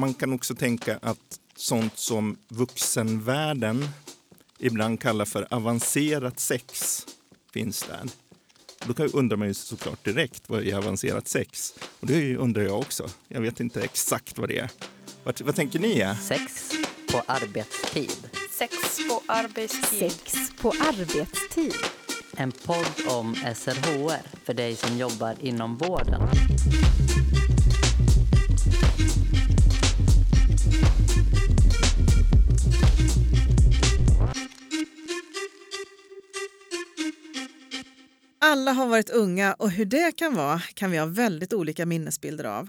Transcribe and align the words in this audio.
man 0.00 0.14
kan 0.14 0.32
också 0.32 0.54
tänka 0.54 0.98
att 1.02 1.40
sånt 1.56 1.98
som 1.98 2.36
vuxenvärlden 2.48 3.88
ibland 4.58 5.00
kallar 5.00 5.24
för 5.24 5.46
avancerat 5.50 6.40
sex 6.40 7.00
finns 7.52 7.82
där. 7.82 8.10
Då 8.84 9.04
undrar 9.04 9.36
man 9.36 9.48
ju 9.48 9.54
såklart 9.54 10.04
direkt 10.04 10.42
vad 10.46 10.66
är 10.66 10.76
avancerat 10.76 11.28
sex? 11.28 11.74
Och 12.00 12.06
det 12.06 12.36
undrar 12.36 12.62
jag 12.62 12.78
också. 12.78 13.08
Jag 13.28 13.40
vet 13.40 13.60
inte 13.60 13.82
exakt 13.82 14.38
vad 14.38 14.48
det 14.48 14.58
är. 14.58 14.70
Vad, 15.24 15.40
vad 15.40 15.56
tänker 15.56 15.78
ni 15.78 16.00
är? 16.00 16.14
Sex 16.14 16.72
på 17.12 17.22
arbetstid. 17.26 18.30
Sex 18.50 18.74
på 19.08 19.22
arbetstid. 19.26 20.12
Sex 20.12 20.34
på 20.60 20.68
arbetstid. 20.68 21.74
En 22.36 22.52
podd 22.52 23.06
om 23.08 23.34
SRHR 23.34 24.44
för 24.44 24.54
dig 24.54 24.76
som 24.76 24.98
jobbar 24.98 25.36
inom 25.40 25.76
vården. 25.76 26.22
Alla 38.50 38.72
har 38.72 38.86
varit 38.86 39.10
unga 39.10 39.54
och 39.54 39.70
hur 39.70 39.84
det 39.84 40.16
kan 40.16 40.34
vara 40.34 40.60
kan 40.74 40.90
vi 40.90 40.98
ha 40.98 41.06
väldigt 41.06 41.52
olika 41.52 41.86
minnesbilder 41.86 42.44
av. 42.44 42.68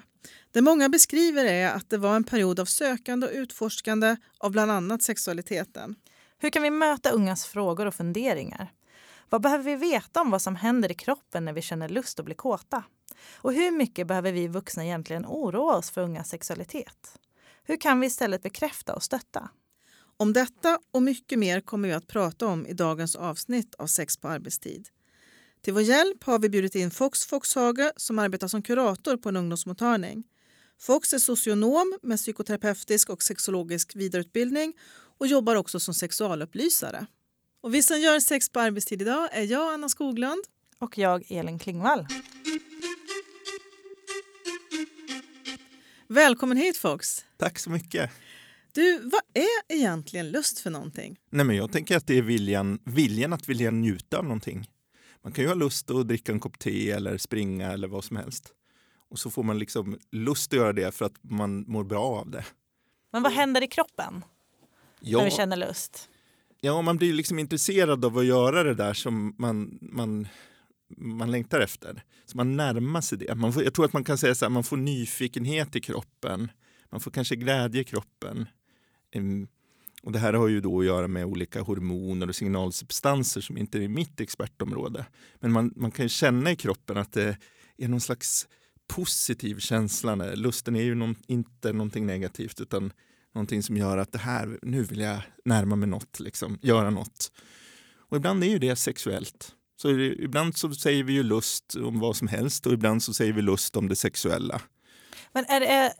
Det 0.51 0.61
många 0.61 0.89
beskriver 0.89 1.45
är 1.45 1.69
att 1.69 1.89
det 1.89 1.97
var 1.97 2.15
en 2.15 2.23
period 2.23 2.59
av 2.59 2.65
sökande 2.65 3.27
och 3.27 3.33
utforskande 3.33 4.15
av 4.37 4.51
bland 4.51 4.71
annat 4.71 5.01
sexualiteten. 5.01 5.95
Hur 6.37 6.49
kan 6.49 6.63
vi 6.63 6.69
möta 6.69 7.11
ungas 7.11 7.45
frågor 7.45 7.85
och 7.85 7.93
funderingar? 7.93 8.71
Vad 9.29 9.41
behöver 9.41 9.63
vi 9.63 9.75
veta 9.75 10.21
om 10.21 10.31
vad 10.31 10.41
som 10.41 10.55
händer 10.55 10.91
i 10.91 10.95
kroppen 10.95 11.45
när 11.45 11.53
vi 11.53 11.61
känner 11.61 11.89
lust 11.89 12.19
och 12.19 12.25
blir 12.25 12.35
kåta? 12.35 12.83
Och 13.35 13.53
hur 13.53 13.71
mycket 13.71 14.07
behöver 14.07 14.31
vi 14.31 14.47
vuxna 14.47 14.85
egentligen 14.85 15.25
oroa 15.25 15.77
oss 15.77 15.91
för 15.91 16.01
ungas 16.01 16.29
sexualitet? 16.29 17.17
Hur 17.63 17.77
kan 17.77 17.99
vi 17.99 18.07
istället 18.07 18.43
bekräfta 18.43 18.95
och 18.95 19.03
stötta? 19.03 19.49
Om 20.17 20.33
detta 20.33 20.79
och 20.91 21.03
mycket 21.03 21.39
mer 21.39 21.61
kommer 21.61 21.87
vi 21.87 21.93
att 21.93 22.07
prata 22.07 22.47
om 22.47 22.65
i 22.65 22.73
dagens 22.73 23.15
avsnitt 23.15 23.75
av 23.75 23.87
Sex 23.87 24.17
på 24.17 24.27
arbetstid. 24.27 24.89
Till 25.61 25.73
vår 25.73 25.81
hjälp 25.81 26.23
har 26.23 26.39
vi 26.39 26.49
bjudit 26.49 26.75
in 26.75 26.91
Fox 26.91 27.25
Foxhage 27.25 27.91
som 27.97 28.19
arbetar 28.19 28.47
som 28.47 28.61
kurator 28.61 29.17
på 29.17 29.29
en 29.29 29.37
ungdomsmottagning. 29.37 30.23
Fox 30.79 31.13
är 31.13 31.19
socionom 31.19 31.99
med 32.01 32.17
psykoterapeutisk 32.17 33.09
och 33.09 33.23
sexologisk 33.23 33.95
vidareutbildning 33.95 34.73
och 35.17 35.27
jobbar 35.27 35.55
också 35.55 35.79
som 35.79 35.93
sexualupplysare. 35.93 37.05
Och 37.61 37.73
vi 37.73 37.83
som 37.83 37.99
gör 37.99 38.19
Sex 38.19 38.49
på 38.49 38.59
arbetstid 38.59 39.01
idag 39.01 39.29
är 39.31 39.43
jag, 39.43 39.73
Anna 39.73 39.89
Skoglund. 39.89 40.43
Och 40.79 40.97
jag, 40.97 41.31
Elin 41.31 41.59
Klingvall. 41.59 42.07
Välkommen 46.07 46.57
hit 46.57 46.77
Fox! 46.77 47.25
Tack 47.37 47.59
så 47.59 47.69
mycket! 47.69 48.11
Du, 48.73 48.99
vad 48.99 49.21
är 49.33 49.75
egentligen 49.75 50.31
lust 50.31 50.59
för 50.59 50.69
någonting? 50.69 51.17
Nej, 51.29 51.45
men 51.45 51.55
jag 51.55 51.71
tänker 51.71 51.97
att 51.97 52.07
det 52.07 52.17
är 52.17 52.21
viljan, 52.21 52.79
viljan 52.85 53.33
att 53.33 53.49
vilja 53.49 53.71
njuta 53.71 54.17
av 54.17 54.23
någonting. 54.23 54.67
Man 55.23 55.33
kan 55.33 55.43
ju 55.43 55.47
ha 55.47 55.55
lust 55.55 55.91
att 55.91 56.07
dricka 56.07 56.31
en 56.31 56.39
kopp 56.39 56.59
te 56.59 56.91
eller 56.91 57.17
springa 57.17 57.71
eller 57.71 57.87
vad 57.87 58.03
som 58.03 58.17
helst. 58.17 58.53
Och 59.09 59.19
så 59.19 59.29
får 59.29 59.43
man 59.43 59.59
liksom 59.59 59.99
lust 60.11 60.53
att 60.53 60.57
göra 60.57 60.73
det 60.73 60.95
för 60.95 61.05
att 61.05 61.15
man 61.21 61.65
mår 61.67 61.83
bra 61.83 62.03
av 62.03 62.31
det. 62.31 62.45
Men 63.11 63.23
vad 63.23 63.31
händer 63.31 63.63
i 63.63 63.67
kroppen 63.67 64.23
ja, 64.99 65.17
när 65.17 65.25
vi 65.25 65.31
känner 65.31 65.57
lust? 65.57 66.09
Ja, 66.61 66.81
man 66.81 66.97
blir 66.97 67.13
liksom 67.13 67.39
intresserad 67.39 68.05
av 68.05 68.17
att 68.17 68.25
göra 68.25 68.63
det 68.63 68.73
där 68.73 68.93
som 68.93 69.35
man, 69.37 69.79
man, 69.81 70.27
man 70.97 71.31
längtar 71.31 71.59
efter. 71.59 72.03
Så 72.25 72.37
man 72.37 72.57
närmar 72.57 73.01
sig 73.01 73.17
det. 73.17 73.35
Man 73.35 73.53
får, 73.53 73.63
jag 73.63 73.73
tror 73.73 73.85
att 73.85 73.93
man 73.93 74.03
kan 74.03 74.17
säga 74.17 74.35
så 74.35 74.45
här, 74.45 74.49
man 74.49 74.63
får 74.63 74.77
nyfikenhet 74.77 75.75
i 75.75 75.81
kroppen. 75.81 76.51
Man 76.89 76.99
får 76.99 77.11
kanske 77.11 77.35
glädje 77.35 77.81
i 77.81 77.83
kroppen. 77.83 78.47
Och 80.03 80.11
det 80.11 80.19
här 80.19 80.33
har 80.33 80.47
ju 80.47 80.61
då 80.61 80.79
att 80.79 80.85
göra 80.85 81.07
med 81.07 81.25
olika 81.25 81.61
hormoner 81.61 82.29
och 82.29 82.35
signalsubstanser 82.35 83.41
som 83.41 83.57
inte 83.57 83.83
är 83.83 83.87
mitt 83.87 84.21
expertområde. 84.21 85.05
Men 85.39 85.51
man, 85.51 85.73
man 85.75 85.91
kan 85.91 86.09
känna 86.09 86.51
i 86.51 86.55
kroppen 86.55 86.97
att 86.97 87.13
det 87.13 87.37
är 87.77 87.87
någon 87.87 88.01
slags 88.01 88.47
positiv 88.87 89.59
känsla. 89.59 90.15
Lusten 90.15 90.75
är 90.75 90.83
ju 90.83 90.95
någon, 90.95 91.15
inte 91.27 91.73
någonting 91.73 92.05
negativt 92.05 92.61
utan 92.61 92.93
någonting 93.33 93.63
som 93.63 93.77
gör 93.77 93.97
att 93.97 94.11
det 94.11 94.19
här, 94.19 94.59
nu 94.61 94.83
vill 94.83 94.99
jag 94.99 95.21
närma 95.45 95.75
mig 95.75 95.89
något, 95.89 96.19
liksom, 96.19 96.59
göra 96.61 96.89
något. 96.89 97.31
Och 98.09 98.17
ibland 98.17 98.43
är 98.43 98.47
ju 98.47 98.59
det 98.59 98.75
sexuellt. 98.75 99.55
Så 99.81 99.89
ibland 99.99 100.57
så 100.57 100.73
säger 100.73 101.03
vi 101.03 101.13
ju 101.13 101.23
lust 101.23 101.75
om 101.75 101.99
vad 101.99 102.15
som 102.15 102.27
helst 102.27 102.67
och 102.67 102.73
ibland 102.73 103.03
så 103.03 103.13
säger 103.13 103.33
vi 103.33 103.41
lust 103.41 103.75
om 103.75 103.87
det 103.87 103.95
sexuella. 103.95 104.61
Men 105.31 105.45
är, 105.45 105.61
är, 105.61 105.91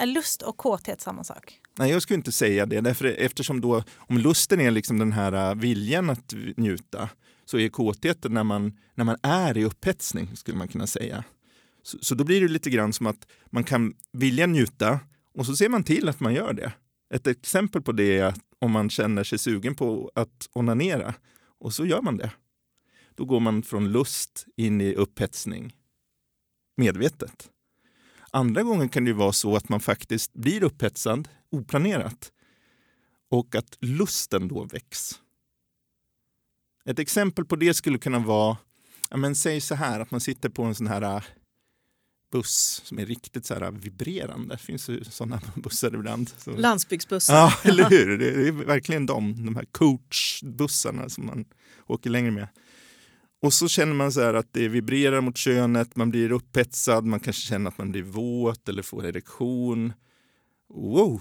är 0.00 0.06
lust 0.06 0.42
och 0.42 0.56
kåthet 0.56 1.00
samma 1.00 1.24
sak? 1.24 1.60
Nej, 1.78 1.90
jag 1.90 2.02
skulle 2.02 2.16
inte 2.16 2.32
säga 2.32 2.66
det. 2.66 2.80
Därför, 2.80 3.04
eftersom 3.04 3.60
då, 3.60 3.82
om 3.96 4.18
lusten 4.18 4.60
är 4.60 4.70
liksom 4.70 4.98
den 4.98 5.12
här 5.12 5.50
äh, 5.50 5.54
viljan 5.54 6.10
att 6.10 6.34
njuta 6.56 7.08
så 7.44 7.58
är 7.58 7.68
kåtheten 7.68 8.34
när 8.34 8.44
man, 8.44 8.78
när 8.94 9.04
man 9.04 9.16
är 9.22 9.58
i 9.58 9.64
upphetsning, 9.64 10.36
skulle 10.36 10.58
man 10.58 10.68
kunna 10.68 10.86
säga. 10.86 11.24
Så, 11.82 11.98
så 12.00 12.14
då 12.14 12.24
blir 12.24 12.40
det 12.40 12.48
lite 12.48 12.70
grann 12.70 12.92
som 12.92 13.06
att 13.06 13.26
man 13.46 13.64
kan 13.64 13.94
vilja 14.12 14.46
njuta 14.46 15.00
och 15.34 15.46
så 15.46 15.56
ser 15.56 15.68
man 15.68 15.84
till 15.84 16.08
att 16.08 16.20
man 16.20 16.34
gör 16.34 16.52
det. 16.52 16.72
Ett 17.14 17.26
exempel 17.26 17.82
på 17.82 17.92
det 17.92 18.18
är 18.18 18.34
om 18.58 18.70
man 18.70 18.90
känner 18.90 19.24
sig 19.24 19.38
sugen 19.38 19.74
på 19.74 20.10
att 20.14 20.48
onanera 20.52 21.14
och 21.60 21.72
så 21.72 21.86
gör 21.86 22.02
man 22.02 22.16
det. 22.16 22.30
Då 23.14 23.24
går 23.24 23.40
man 23.40 23.62
från 23.62 23.92
lust 23.92 24.46
in 24.56 24.80
i 24.80 24.94
upphetsning 24.94 25.72
medvetet. 26.76 27.50
Andra 28.30 28.62
gånger 28.62 28.88
kan 28.88 29.04
det 29.04 29.12
vara 29.12 29.32
så 29.32 29.56
att 29.56 29.68
man 29.68 29.80
faktiskt 29.80 30.32
blir 30.32 30.62
upphetsad 30.62 31.28
oplanerat 31.50 32.32
och 33.30 33.54
att 33.54 33.78
lusten 33.80 34.48
då 34.48 34.64
väcks. 34.64 35.20
Ett 36.84 36.98
exempel 36.98 37.44
på 37.44 37.56
det 37.56 37.74
skulle 37.74 37.98
kunna 37.98 38.18
vara, 38.18 38.56
ja 39.10 39.16
men 39.16 39.36
säg 39.36 39.60
så 39.60 39.74
här 39.74 40.00
att 40.00 40.10
man 40.10 40.20
sitter 40.20 40.48
på 40.48 40.62
en 40.62 40.74
sån 40.74 40.86
här 40.86 41.02
äh, 41.02 41.22
buss 42.32 42.82
som 42.84 42.98
är 42.98 43.06
riktigt 43.06 43.46
så 43.46 43.54
här 43.54 43.70
vibrerande. 43.70 44.54
Det 44.54 44.58
finns 44.58 44.88
ju 44.88 45.04
sådana 45.04 45.40
bussar 45.54 45.94
ibland. 45.94 46.30
Landsbygdsbussar. 46.46 47.34
Ja, 47.34 47.52
eller 47.70 47.90
hur? 47.90 48.18
Det 48.18 48.48
är 48.48 48.52
verkligen 48.52 49.06
de, 49.06 49.46
de 49.46 49.56
här 49.56 49.64
coachbussarna 49.64 51.08
som 51.08 51.26
man 51.26 51.44
åker 51.86 52.10
längre 52.10 52.30
med. 52.30 52.48
Och 53.42 53.52
så 53.52 53.68
känner 53.68 53.94
man 53.94 54.12
så 54.12 54.20
att 54.20 54.52
det 54.52 54.68
vibrerar 54.68 55.20
mot 55.20 55.36
könet, 55.36 55.96
man 55.96 56.10
blir 56.10 56.32
upphetsad, 56.32 57.04
man 57.04 57.20
kanske 57.20 57.42
känner 57.42 57.70
att 57.70 57.78
man 57.78 57.92
blir 57.92 58.02
våt 58.02 58.68
eller 58.68 58.82
får 58.82 59.06
erektion. 59.06 59.92
Wow! 60.68 61.20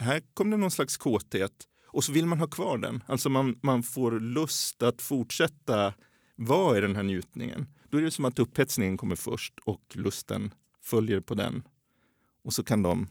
Här 0.00 0.22
kom 0.34 0.50
det 0.50 0.56
någon 0.56 0.70
slags 0.70 0.96
kåthet. 0.96 1.52
Och 1.86 2.04
så 2.04 2.12
vill 2.12 2.26
man 2.26 2.40
ha 2.40 2.46
kvar 2.46 2.78
den. 2.78 3.02
Alltså 3.06 3.28
man, 3.28 3.58
man 3.62 3.82
får 3.82 4.20
lust 4.20 4.82
att 4.82 5.02
fortsätta 5.02 5.94
vara 6.36 6.78
i 6.78 6.80
den 6.80 6.96
här 6.96 7.02
njutningen. 7.02 7.66
Då 7.90 7.98
är 7.98 8.02
det 8.02 8.10
som 8.10 8.24
att 8.24 8.38
upphetsningen 8.38 8.96
kommer 8.96 9.16
först 9.16 9.58
och 9.64 9.82
lusten 9.94 10.54
följer 10.82 11.20
på 11.20 11.34
den. 11.34 11.62
Och 12.44 12.52
så 12.52 12.64
kan 12.64 12.82
de 12.82 13.08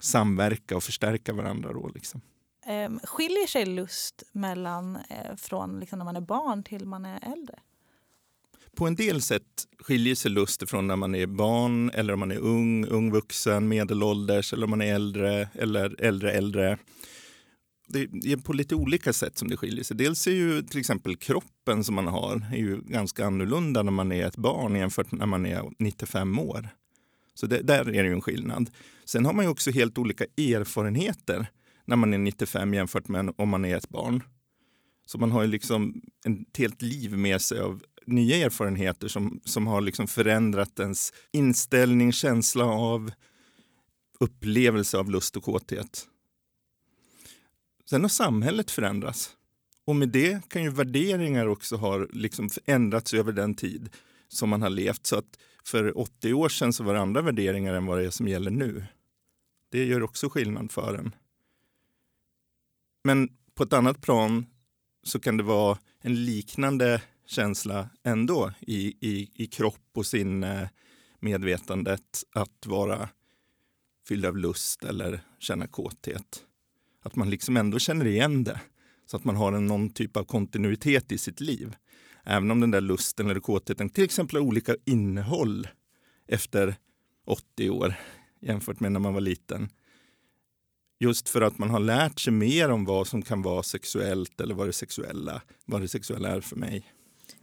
samverka 0.00 0.76
och 0.76 0.82
förstärka 0.82 1.32
varandra. 1.32 1.72
Då, 1.72 1.90
liksom. 1.94 2.20
Ehm, 2.66 3.00
skiljer 3.04 3.46
sig 3.46 3.66
lust 3.66 4.22
mellan 4.32 4.96
eh, 4.96 5.36
från 5.36 5.80
liksom 5.80 5.98
när 5.98 6.04
man 6.04 6.16
är 6.16 6.20
barn 6.20 6.62
till 6.62 6.86
man 6.86 7.04
är 7.04 7.32
äldre? 7.32 7.58
På 8.76 8.86
en 8.86 8.94
del 8.94 9.22
sätt 9.22 9.42
skiljer 9.78 10.14
sig 10.14 10.30
lust 10.30 10.70
från 10.70 10.86
när 10.86 10.96
man 10.96 11.14
är 11.14 11.26
barn 11.26 11.90
eller 11.90 12.12
om 12.12 12.20
man 12.20 12.30
är 12.30 12.38
ung, 12.38 12.86
ung 12.86 13.10
vuxen, 13.10 13.68
medelålders 13.68 14.52
eller 14.52 14.64
om 14.64 14.70
man 14.70 14.82
är 14.82 14.94
äldre 14.94 15.48
eller 15.54 16.00
äldre 16.00 16.32
äldre. 16.32 16.78
Det 17.88 18.32
är 18.32 18.36
på 18.36 18.52
lite 18.52 18.74
olika 18.74 19.12
sätt 19.12 19.38
som 19.38 19.48
det 19.48 19.56
skiljer 19.56 19.84
sig. 19.84 19.96
Dels 19.96 20.26
är 20.26 20.32
ju 20.32 20.62
till 20.62 20.80
exempel 20.80 21.16
kroppen 21.16 21.84
som 21.84 21.94
man 21.94 22.06
har 22.06 22.46
är 22.52 22.56
ju 22.56 22.80
ganska 22.80 23.26
annorlunda 23.26 23.82
när 23.82 23.92
man 23.92 24.12
är 24.12 24.26
ett 24.26 24.36
barn 24.36 24.74
jämfört 24.74 25.12
med 25.12 25.18
när 25.18 25.26
man 25.26 25.46
är 25.46 25.62
95 25.78 26.38
år. 26.38 26.68
Så 27.34 27.46
det, 27.46 27.62
där 27.62 27.80
är 27.80 28.02
det 28.02 28.08
ju 28.08 28.14
en 28.14 28.20
skillnad. 28.20 28.70
Sen 29.04 29.26
har 29.26 29.32
man 29.32 29.44
ju 29.44 29.50
också 29.50 29.70
helt 29.70 29.98
olika 29.98 30.24
erfarenheter 30.24 31.46
när 31.84 31.96
man 31.96 32.14
är 32.14 32.18
95 32.18 32.74
jämfört 32.74 33.08
med 33.08 33.34
om 33.36 33.48
man 33.48 33.64
är 33.64 33.76
ett 33.76 33.88
barn. 33.88 34.22
Så 35.06 35.18
man 35.18 35.30
har 35.30 35.42
ju 35.42 35.48
liksom 35.48 36.02
ett 36.26 36.56
helt 36.56 36.82
liv 36.82 37.18
med 37.18 37.40
sig 37.40 37.60
av 37.60 37.82
nya 38.06 38.36
erfarenheter 38.36 39.08
som, 39.08 39.40
som 39.44 39.66
har 39.66 39.80
liksom 39.80 40.06
förändrat 40.06 40.80
ens 40.80 41.12
inställning, 41.32 42.12
känsla 42.12 42.64
av 42.64 43.12
upplevelse 44.20 44.98
av 44.98 45.10
lust 45.10 45.36
och 45.36 45.42
kåthet. 45.42 46.08
Sen 47.90 48.02
har 48.02 48.08
samhället 48.08 48.70
förändrats. 48.70 49.36
Och 49.84 49.96
med 49.96 50.08
det 50.08 50.48
kan 50.48 50.62
ju 50.62 50.70
värderingar 50.70 51.46
också 51.46 51.76
ha 51.76 51.98
liksom 51.98 52.50
ändrats 52.64 53.14
över 53.14 53.32
den 53.32 53.54
tid 53.54 53.88
som 54.28 54.48
man 54.48 54.62
har 54.62 54.70
levt. 54.70 55.06
Så 55.06 55.16
att 55.16 55.38
för 55.64 55.98
80 55.98 56.32
år 56.32 56.48
sedan 56.48 56.72
så 56.72 56.84
var 56.84 56.94
det 56.94 57.00
andra 57.00 57.22
värderingar 57.22 57.74
än 57.74 57.86
vad 57.86 57.98
det 57.98 58.04
är 58.04 58.10
som 58.10 58.28
gäller 58.28 58.50
nu. 58.50 58.84
Det 59.70 59.84
gör 59.84 60.02
också 60.02 60.28
skillnad 60.28 60.72
för 60.72 60.94
en. 60.94 61.14
Men 63.04 63.28
på 63.54 63.62
ett 63.62 63.72
annat 63.72 64.00
plan 64.00 64.46
så 65.02 65.20
kan 65.20 65.36
det 65.36 65.42
vara 65.42 65.78
en 66.00 66.24
liknande 66.24 67.02
känsla 67.26 67.88
ändå 68.02 68.52
i, 68.60 68.86
i, 69.00 69.30
i 69.34 69.46
kropp 69.46 69.90
och 69.94 70.06
sinne, 70.06 70.70
medvetandet 71.20 72.24
att 72.32 72.66
vara 72.66 73.08
fylld 74.08 74.26
av 74.26 74.36
lust 74.36 74.84
eller 74.84 75.20
känna 75.38 75.66
kåthet. 75.66 76.42
Att 77.02 77.16
man 77.16 77.30
liksom 77.30 77.56
ändå 77.56 77.78
känner 77.78 78.06
igen 78.06 78.44
det 78.44 78.60
så 79.06 79.16
att 79.16 79.24
man 79.24 79.36
har 79.36 79.52
en, 79.52 79.66
någon 79.66 79.90
typ 79.90 80.16
av 80.16 80.24
kontinuitet 80.24 81.12
i 81.12 81.18
sitt 81.18 81.40
liv. 81.40 81.76
Även 82.24 82.50
om 82.50 82.60
den 82.60 82.70
där 82.70 82.80
lusten 82.80 83.30
eller 83.30 83.40
kåtheten 83.40 83.90
till 83.90 84.04
exempel 84.04 84.36
har 84.36 84.46
olika 84.46 84.76
innehåll 84.84 85.68
efter 86.28 86.76
80 87.26 87.70
år 87.70 87.94
jämfört 88.40 88.80
med 88.80 88.92
när 88.92 89.00
man 89.00 89.14
var 89.14 89.20
liten. 89.20 89.68
Just 90.98 91.28
för 91.28 91.40
att 91.40 91.58
man 91.58 91.70
har 91.70 91.80
lärt 91.80 92.20
sig 92.20 92.32
mer 92.32 92.70
om 92.70 92.84
vad 92.84 93.06
som 93.06 93.22
kan 93.22 93.42
vara 93.42 93.62
sexuellt 93.62 94.40
eller 94.40 94.54
vad 94.54 94.68
det 94.68 94.72
sexuella, 94.72 95.42
vad 95.64 95.80
det 95.80 95.88
sexuella 95.88 96.28
är 96.28 96.40
för 96.40 96.56
mig. 96.56 96.92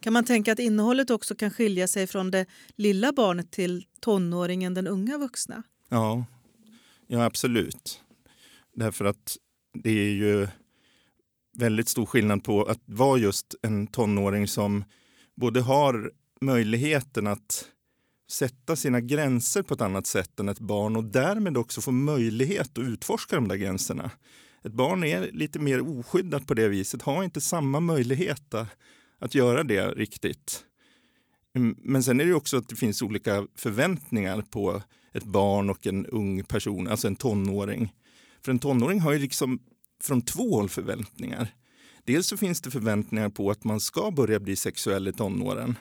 Kan 0.04 0.14
man 0.14 0.26
tänka 0.26 0.52
att 0.52 0.60
innehållet 0.60 1.10
också 1.10 1.36
kan 1.36 1.52
skilja 1.52 1.88
sig 1.88 2.08
från 2.08 2.32
det 2.32 2.46
lilla 2.76 3.12
barnet 3.12 3.52
till 3.52 3.86
tonåringen, 4.00 4.74
den 4.74 4.88
unga 4.88 5.18
vuxna? 5.18 5.64
Ja, 5.90 6.26
ja 7.08 7.26
absolut. 7.26 8.02
Därför 8.76 9.06
att 9.06 9.38
det 9.84 9.90
är 9.90 10.12
ju 10.12 10.48
väldigt 11.58 11.90
stor 11.90 12.06
skillnad 12.06 12.44
på 12.44 12.64
att 12.64 12.82
vara 12.86 13.18
just 13.18 13.56
en 13.62 13.88
tonåring 13.88 14.48
som 14.48 14.84
både 15.36 15.62
har 15.62 16.12
möjligheten 16.42 17.28
att 17.28 17.66
sätta 18.32 18.76
sina 18.76 19.02
gränser 19.02 19.62
på 19.62 19.74
ett 19.74 19.82
annat 19.82 20.08
sätt 20.08 20.40
än 20.40 20.50
ett 20.50 20.60
barn 20.60 20.96
och 20.96 21.04
därmed 21.04 21.58
också 21.58 21.82
få 21.82 21.92
möjlighet 21.92 22.78
att 22.78 22.84
utforska 22.84 23.36
de 23.36 23.48
där 23.48 23.56
gränserna. 23.56 24.12
Ett 24.64 24.74
barn 24.74 25.04
är 25.04 25.32
lite 25.32 25.60
mer 25.60 25.82
oskyddat 26.00 26.48
på 26.48 26.54
det 26.54 26.68
viset, 26.68 27.02
har 27.02 27.24
inte 27.24 27.42
samma 27.42 27.80
möjlighet 27.80 28.54
att 29.24 29.36
göra 29.36 29.64
det 29.64 29.88
riktigt. 29.88 30.66
Mm, 31.56 31.76
men 31.78 32.04
sen 32.04 32.22
är 32.22 32.26
det 32.26 32.34
också 32.34 32.58
att 32.58 32.70
det 32.70 32.76
finns 32.76 33.02
olika 33.02 33.48
förväntningar 33.56 34.42
på 34.42 34.82
ett 35.14 35.24
barn 35.24 35.70
och 35.70 35.88
en 35.88 36.06
ung 36.06 36.44
person, 36.44 36.88
alltså 36.88 37.08
en 37.08 37.16
tonåring. 37.16 37.94
För 38.42 38.52
en 38.52 38.60
tonåring 38.60 39.00
har 39.00 39.14
ju 39.14 39.20
liksom 39.20 39.60
från 40.02 40.22
två 40.22 40.56
håll 40.56 40.70
förväntningar. 40.70 41.48
Dels 42.04 42.28
så 42.28 42.38
finns 42.38 42.62
det 42.62 42.72
förväntningar 42.72 43.30
på 43.30 43.52
att 43.52 43.64
man 43.64 43.80
ska 43.80 44.12
börja 44.12 44.40
bli 44.40 44.56
sexuell 44.56 45.08
i 45.08 45.14
tonåren. 45.14 45.76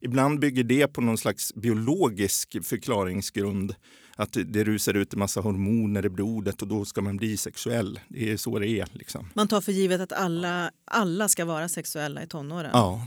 Ibland 0.00 0.40
bygger 0.40 0.64
det 0.64 0.86
på 0.86 1.00
någon 1.00 1.18
slags 1.18 1.54
biologisk 1.54 2.56
förklaringsgrund. 2.62 3.74
Att 4.18 4.36
det 4.46 4.64
rusar 4.64 4.94
ut 4.94 5.12
en 5.12 5.18
massa 5.18 5.40
hormoner 5.40 6.06
i 6.06 6.08
blodet 6.08 6.62
och 6.62 6.68
då 6.68 6.84
ska 6.84 7.02
man 7.02 7.16
bli 7.16 7.36
sexuell. 7.36 8.00
Det 8.08 8.32
är 8.32 8.36
så 8.36 8.58
det 8.58 8.68
är. 8.68 8.88
Liksom. 8.92 9.30
Man 9.34 9.48
tar 9.48 9.60
för 9.60 9.72
givet 9.72 10.00
att 10.00 10.12
alla, 10.12 10.70
alla 10.84 11.28
ska 11.28 11.44
vara 11.44 11.68
sexuella 11.68 12.22
i 12.22 12.26
tonåren? 12.26 12.70
Ja. 12.72 13.06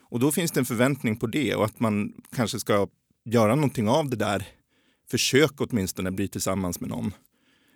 Och 0.00 0.20
då 0.20 0.32
finns 0.32 0.50
det 0.50 0.60
en 0.60 0.66
förväntning 0.66 1.16
på 1.16 1.26
det 1.26 1.54
och 1.54 1.64
att 1.64 1.80
man 1.80 2.12
kanske 2.36 2.60
ska 2.60 2.88
göra 3.24 3.54
någonting 3.54 3.88
av 3.88 4.10
det 4.10 4.16
där. 4.16 4.46
Försök 5.10 5.52
åtminstone 5.56 6.10
bli 6.10 6.28
tillsammans 6.28 6.80
med 6.80 6.90
någon. 6.90 7.12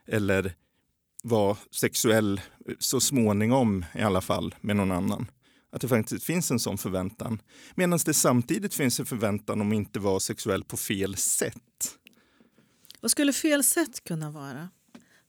Eller 0.07 0.55
vara 1.23 1.57
sexuell 1.71 2.41
så 2.79 3.01
småningom 3.01 3.85
i 3.95 4.01
alla 4.01 4.21
fall 4.21 4.55
med 4.61 4.77
någon 4.77 4.93
annan. 4.93 5.27
Att 5.73 5.81
det 5.81 5.89
faktiskt 5.89 6.25
finns 6.25 6.51
en 6.51 6.59
sån 6.59 6.79
förväntan. 6.79 7.43
Medan 7.75 7.99
det 8.05 8.15
samtidigt 8.15 8.75
finns 8.75 9.01
en 9.01 9.07
förväntan 9.07 9.61
om 9.61 9.69
att 9.69 9.75
inte 9.75 10.01
vara 10.01 10.21
sexuell 10.21 10.65
på 10.65 10.77
fel 10.77 11.17
sätt. 11.17 11.98
Vad 13.01 13.11
skulle 13.11 13.33
fel 13.33 13.65
sätt 13.65 14.05
kunna 14.05 14.31
vara? 14.31 14.69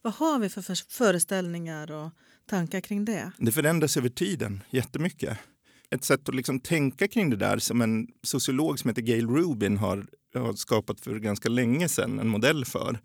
Vad 0.01 0.13
har 0.13 0.39
vi 0.39 0.49
för 0.49 0.91
föreställningar 0.91 1.91
och 1.91 2.11
tankar 2.49 2.81
kring 2.81 3.05
det? 3.05 3.31
Det 3.37 3.51
förändras 3.51 3.97
över 3.97 4.09
tiden 4.09 4.63
jättemycket. 4.69 5.37
Ett 5.89 6.03
sätt 6.03 6.29
att 6.29 6.35
liksom 6.35 6.59
tänka 6.59 7.07
kring 7.07 7.29
det 7.29 7.35
där 7.35 7.57
som 7.57 7.81
en 7.81 8.07
sociolog 8.23 8.79
som 8.79 8.89
heter 8.89 9.01
Gail 9.01 9.27
Rubin 9.27 9.77
har, 9.77 10.07
har 10.33 10.53
skapat 10.53 11.01
för 11.01 11.19
ganska 11.19 11.49
länge 11.49 11.89
sedan 11.89 12.19
en 12.19 12.27
modell 12.27 12.65
för. 12.65 12.99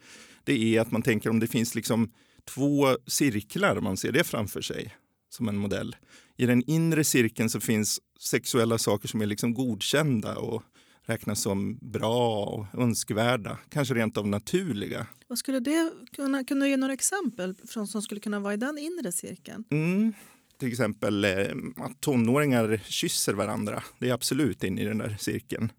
Det 0.45 0.77
är 0.77 0.81
att 0.81 0.91
man 0.91 1.03
tänker 1.03 1.31
om 1.31 1.41
det 1.41 1.47
finns 1.47 1.75
liksom 1.75 2.13
två 2.45 2.97
cirklar, 3.07 3.81
man 3.81 3.97
ser 3.97 4.13
det 4.13 4.25
framför 4.25 4.61
sig 4.61 4.95
som 5.31 5.49
en 5.49 5.57
modell. 5.57 5.97
I 6.37 6.47
den 6.47 6.63
inre 6.71 7.05
cirkeln 7.05 7.51
så 7.51 7.61
finns 7.61 8.01
sexuella 8.21 8.79
saker 8.79 9.09
som 9.09 9.23
är 9.23 9.27
liksom 9.27 9.55
godkända 9.55 10.37
och 10.37 10.63
räknas 11.07 11.41
som 11.41 11.79
bra 11.81 12.45
och 12.45 12.81
önskvärda, 12.81 13.59
kanske 13.69 13.95
rent 13.95 14.17
av 14.17 14.29
naturliga. 14.29 15.07
Vad 15.29 15.39
skulle 15.39 15.61
det 15.61 15.93
kunna, 16.17 16.45
kunna 16.45 16.69
ge 16.69 16.77
några 16.77 16.93
exempel 16.93 17.55
från 17.69 17.87
som 17.87 18.03
skulle 18.03 18.21
kunna 18.21 18.41
vara 18.41 18.55
i 18.55 18.57
den 18.57 18.79
inre 18.79 19.13
cirkeln? 19.13 19.65
Mm. 19.71 20.13
Till 20.59 20.69
exempel 20.69 21.25
eh, 21.25 21.31
att 21.77 22.01
tonåringar 22.01 22.81
kysser 22.85 23.35
varandra. 23.35 23.83
Det 23.99 24.09
är 24.09 24.15
absolut 24.15 24.65
in 24.65 24.79
i 24.79 24.85
den 24.85 24.99
där 24.99 25.17
cirkeln. 25.21 25.73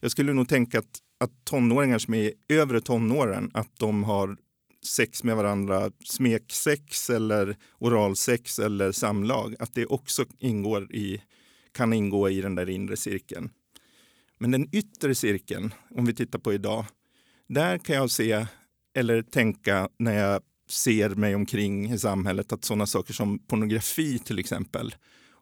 Jag 0.00 0.10
skulle 0.10 0.32
nog 0.32 0.48
tänka 0.48 0.78
att, 0.78 0.98
att 1.20 1.44
tonåringar 1.44 1.98
som 1.98 2.14
är 2.14 2.32
övre 2.48 2.80
tonåren, 2.80 3.50
att 3.54 3.78
de 3.78 4.04
har 4.04 4.36
sex 4.86 5.24
med 5.24 5.36
varandra, 5.36 5.90
smeksex 6.04 7.10
eller 7.10 7.56
oralsex 7.78 8.58
eller 8.58 8.92
samlag, 8.92 9.54
att 9.58 9.74
det 9.74 9.86
också 9.86 10.24
ingår 10.38 10.94
i, 10.94 11.22
kan 11.72 11.92
ingå 11.92 12.28
i 12.28 12.40
den 12.40 12.54
där 12.54 12.68
inre 12.68 12.96
cirkeln. 12.96 13.50
Men 14.40 14.50
den 14.50 14.68
yttre 14.72 15.14
cirkeln, 15.14 15.74
om 15.90 16.04
vi 16.04 16.14
tittar 16.14 16.38
på 16.38 16.52
idag, 16.52 16.84
där 17.48 17.78
kan 17.78 17.96
jag 17.96 18.10
se 18.10 18.46
eller 18.94 19.22
tänka 19.22 19.88
när 19.98 20.12
jag 20.12 20.42
ser 20.68 21.10
mig 21.10 21.34
omkring 21.34 21.92
i 21.92 21.98
samhället 21.98 22.52
att 22.52 22.64
sådana 22.64 22.86
saker 22.86 23.12
som 23.12 23.38
pornografi 23.38 24.18
till 24.18 24.38
exempel, 24.38 24.94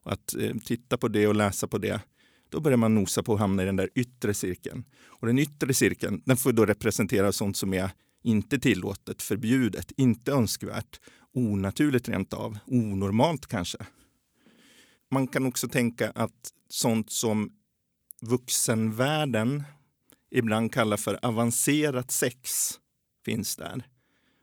och 0.04 0.12
att 0.12 0.34
eh, 0.34 0.56
titta 0.64 0.96
på 0.98 1.08
det 1.08 1.26
och 1.26 1.34
läsa 1.34 1.68
på 1.68 1.78
det, 1.78 2.00
då 2.48 2.60
börjar 2.60 2.76
man 2.76 2.94
nosa 2.94 3.22
på 3.22 3.34
att 3.34 3.40
hamna 3.40 3.62
i 3.62 3.66
den 3.66 3.76
där 3.76 3.90
yttre 3.94 4.34
cirkeln. 4.34 4.84
Och 5.06 5.26
den 5.26 5.38
yttre 5.38 5.74
cirkeln 5.74 6.22
den 6.24 6.36
får 6.36 6.52
då 6.52 6.66
representera 6.66 7.32
sånt 7.32 7.56
som 7.56 7.74
är 7.74 7.90
inte 8.22 8.58
tillåtet, 8.58 9.22
förbjudet, 9.22 9.92
inte 9.96 10.32
önskvärt, 10.32 11.00
onaturligt 11.34 12.08
rent 12.08 12.32
av, 12.32 12.58
onormalt 12.66 13.46
kanske. 13.46 13.78
Man 15.10 15.28
kan 15.28 15.46
också 15.46 15.68
tänka 15.68 16.10
att 16.10 16.52
sånt 16.68 17.12
som 17.12 17.50
vuxenvärlden 18.20 19.62
ibland 20.31 20.73
kallar 20.73 20.97
för 20.97 21.19
avancerat 21.23 22.11
sex 22.11 22.70
finns 23.25 23.56
där. 23.56 23.82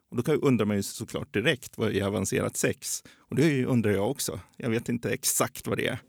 Och 0.10 0.24
då 0.24 0.33
undrar 0.33 0.66
man 0.66 0.77
ju 0.77 0.83
såklart 0.83 1.33
direkt, 1.33 1.77
vad 1.77 1.95
är 1.95 2.04
avancerat 2.04 2.57
sex? 2.57 3.04
Och 3.18 3.36
det 3.36 3.66
undrar 3.66 3.92
jag 3.92 4.12
också. 4.12 4.39
Jag 4.57 4.69
vet 4.69 4.89
inte 4.89 5.10
exakt 5.10 5.68
vad 5.68 5.77
det 5.77 5.88
är. 5.88 6.00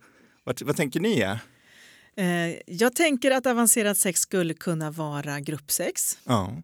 Vad, 0.44 0.62
vad 0.62 0.76
tänker 0.76 1.00
ni? 1.00 1.20
Är? 1.20 1.38
Eh, 2.16 2.56
jag 2.66 2.94
tänker 2.94 3.30
att 3.30 3.46
avancerat 3.46 3.98
sex 3.98 4.20
skulle 4.20 4.54
kunna 4.54 4.90
vara 4.90 5.40
gruppsex. 5.40 6.18
Ja. 6.24 6.62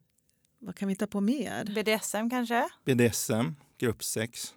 Vad 0.58 0.76
kan 0.76 0.88
vi 0.88 0.96
ta 0.96 1.06
på 1.06 1.20
mer? 1.20 1.64
BDSM 1.64 2.30
kanske? 2.30 2.68
BDSM, 2.84 3.54
gruppsex. 3.78 4.54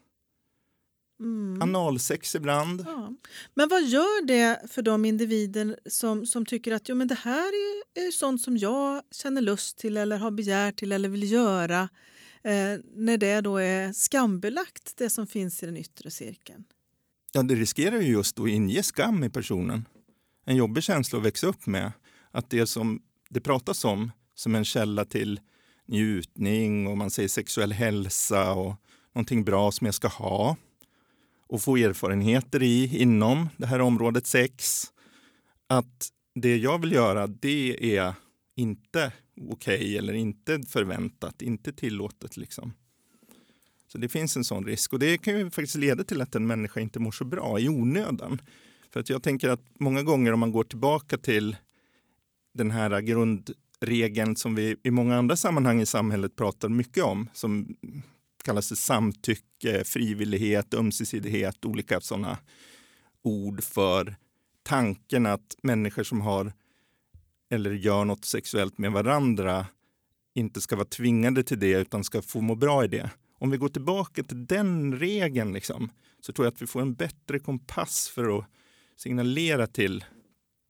Mm. 1.19 1.61
Analsex 1.61 2.35
ibland. 2.35 2.83
Ja. 2.87 3.13
Men 3.53 3.69
vad 3.69 3.83
gör 3.83 4.25
det 4.25 4.61
för 4.71 4.81
de 4.81 5.05
individer 5.05 5.79
som, 5.89 6.25
som 6.25 6.45
tycker 6.45 6.71
att 6.71 6.89
jo, 6.89 6.95
men 6.95 7.07
det 7.07 7.15
här 7.15 7.47
är, 7.47 8.05
är 8.07 8.11
sånt 8.11 8.41
som 8.41 8.57
jag 8.57 9.01
känner 9.11 9.41
lust 9.41 9.77
till 9.77 9.97
eller 9.97 10.17
har 10.17 10.31
begär 10.31 10.71
till 10.71 10.91
eller 10.91 11.09
vill 11.09 11.31
göra 11.31 11.89
eh, 12.43 12.79
när 12.95 13.17
det 13.17 13.41
då 13.41 13.57
är 13.57 13.93
skambelagt, 13.93 14.97
det 14.97 15.09
som 15.09 15.27
finns 15.27 15.63
i 15.63 15.65
den 15.65 15.77
yttre 15.77 16.11
cirkeln? 16.11 16.63
Ja, 17.33 17.43
det 17.43 17.55
riskerar 17.55 18.01
ju 18.01 18.11
just 18.11 18.39
att 18.39 18.47
inge 18.47 18.83
skam 18.83 19.23
i 19.23 19.29
personen. 19.29 19.85
En 20.45 20.55
jobbig 20.55 20.83
känsla 20.83 21.19
att 21.19 21.25
växa 21.25 21.47
upp 21.47 21.65
med. 21.65 21.91
Att 22.31 22.49
det 22.49 22.67
som 22.67 23.01
det 23.29 23.41
pratas 23.41 23.85
om 23.85 24.11
som 24.35 24.55
en 24.55 24.65
källa 24.65 25.05
till 25.05 25.39
njutning 25.85 26.87
och 26.87 26.97
man 26.97 27.09
säger 27.09 27.29
sexuell 27.29 27.71
hälsa 27.71 28.53
och 28.53 28.75
någonting 29.13 29.43
bra 29.43 29.71
som 29.71 29.85
jag 29.85 29.93
ska 29.93 30.07
ha 30.07 30.57
och 31.47 31.61
få 31.61 31.77
erfarenheter 31.77 32.63
i 32.63 33.01
inom 33.01 33.49
det 33.57 33.65
här 33.65 33.81
området 33.81 34.27
sex. 34.27 34.83
Att 35.67 36.09
det 36.35 36.57
jag 36.57 36.81
vill 36.81 36.91
göra, 36.91 37.27
det 37.27 37.97
är 37.97 38.13
inte 38.55 39.11
okej 39.41 39.75
okay, 39.75 39.97
eller 39.97 40.13
inte 40.13 40.61
förväntat, 40.67 41.41
inte 41.41 41.73
tillåtet. 41.73 42.37
Liksom. 42.37 42.73
Så 43.87 43.97
det 43.97 44.09
finns 44.09 44.37
en 44.37 44.43
sån 44.43 44.65
risk 44.65 44.93
och 44.93 44.99
det 44.99 45.17
kan 45.17 45.37
ju 45.37 45.49
faktiskt 45.49 45.75
leda 45.75 46.03
till 46.03 46.21
att 46.21 46.35
en 46.35 46.47
människa 46.47 46.79
inte 46.79 46.99
mår 46.99 47.11
så 47.11 47.25
bra 47.25 47.59
i 47.59 47.69
onödan. 47.69 48.41
För 48.93 48.99
att 48.99 49.09
jag 49.09 49.23
tänker 49.23 49.49
att 49.49 49.61
många 49.79 50.03
gånger 50.03 50.33
om 50.33 50.39
man 50.39 50.51
går 50.51 50.63
tillbaka 50.63 51.17
till 51.17 51.55
den 52.53 52.71
här 52.71 53.01
grundregeln 53.01 54.35
som 54.35 54.55
vi 54.55 54.75
i 54.83 54.91
många 54.91 55.17
andra 55.17 55.35
sammanhang 55.35 55.81
i 55.81 55.85
samhället 55.85 56.35
pratar 56.35 56.69
mycket 56.69 57.03
om, 57.03 57.29
som 57.33 57.75
kallas 58.45 58.69
det 58.69 58.75
samtycke, 58.75 59.83
frivillighet, 59.83 60.73
ömsesidighet, 60.73 61.65
olika 61.65 62.01
sådana 62.01 62.37
ord 63.21 63.63
för 63.63 64.15
tanken 64.63 65.25
att 65.25 65.55
människor 65.63 66.03
som 66.03 66.21
har 66.21 66.53
eller 67.49 67.71
gör 67.71 68.05
något 68.05 68.25
sexuellt 68.25 68.77
med 68.77 68.91
varandra 68.91 69.65
inte 70.35 70.61
ska 70.61 70.75
vara 70.75 70.85
tvingade 70.85 71.43
till 71.43 71.59
det 71.59 71.71
utan 71.71 72.03
ska 72.03 72.21
få 72.21 72.41
må 72.41 72.55
bra 72.55 72.85
i 72.85 72.87
det. 72.87 73.09
Om 73.39 73.51
vi 73.51 73.57
går 73.57 73.69
tillbaka 73.69 74.23
till 74.23 74.45
den 74.45 74.99
regeln 74.99 75.53
liksom, 75.53 75.89
så 76.21 76.33
tror 76.33 76.45
jag 76.45 76.53
att 76.53 76.61
vi 76.61 76.67
får 76.67 76.81
en 76.81 76.93
bättre 76.93 77.39
kompass 77.39 78.09
för 78.09 78.37
att 78.39 78.45
signalera 78.95 79.67
till 79.67 80.05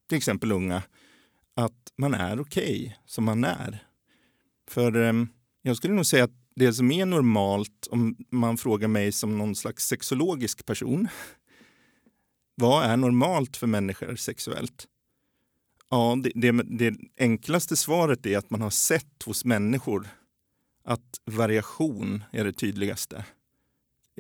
till 0.10 0.18
exempel 0.18 0.52
unga 0.52 0.84
att 1.56 1.94
man 1.98 2.14
är 2.14 2.40
okej 2.40 2.82
okay 2.86 2.94
som 3.06 3.24
man 3.24 3.44
är. 3.44 3.84
För 4.68 4.96
eh, 4.96 5.14
Jag 5.62 5.78
skulle 5.78 5.94
nog 5.94 6.06
säga 6.06 6.24
att 6.24 6.45
det 6.56 6.74
som 6.74 6.92
är 6.92 7.06
normalt 7.06 7.88
om 7.92 8.16
man 8.32 8.58
frågar 8.58 8.88
mig 8.88 9.12
som 9.12 9.38
någon 9.38 9.56
slags 9.56 9.88
sexologisk 9.88 10.66
person. 10.66 11.08
Vad 12.56 12.86
är 12.86 12.98
normalt 12.98 13.58
för 13.58 13.68
människor 13.68 14.16
sexuellt? 14.16 14.88
Ja, 15.90 16.18
det, 16.24 16.32
det, 16.36 16.52
det 16.52 16.96
enklaste 17.18 17.76
svaret 17.76 18.26
är 18.26 18.38
att 18.38 18.50
man 18.50 18.62
har 18.62 18.70
sett 18.70 19.24
hos 19.26 19.46
människor 19.46 20.08
att 20.84 21.22
variation 21.26 22.24
är 22.32 22.44
det 22.44 22.54
tydligaste 22.54 23.26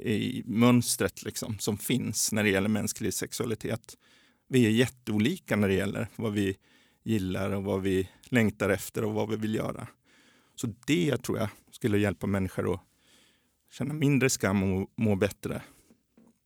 i 0.01 0.43
mönstret 0.45 1.23
liksom, 1.23 1.59
som 1.59 1.77
finns 1.77 2.31
när 2.31 2.43
det 2.43 2.49
gäller 2.49 2.69
mänsklig 2.69 3.13
sexualitet. 3.13 3.97
Vi 4.47 4.65
är 4.65 4.69
jätteolika 4.69 5.55
när 5.55 5.67
det 5.67 5.73
gäller 5.73 6.07
vad 6.15 6.33
vi 6.33 6.57
gillar 7.03 7.51
och 7.51 7.63
vad 7.63 7.81
vi 7.81 8.09
längtar 8.23 8.69
efter 8.69 9.03
och 9.03 9.13
vad 9.13 9.29
vi 9.29 9.35
vill 9.35 9.55
göra. 9.55 9.87
Så 10.55 10.73
det 10.85 11.17
tror 11.17 11.37
jag 11.37 11.49
skulle 11.75 11.97
hjälpa 11.97 12.27
människor 12.27 12.73
att 12.73 12.81
känna 13.71 13.93
mindre 13.93 14.29
skam 14.29 14.63
och 14.63 14.91
må 14.95 15.15
bättre 15.15 15.61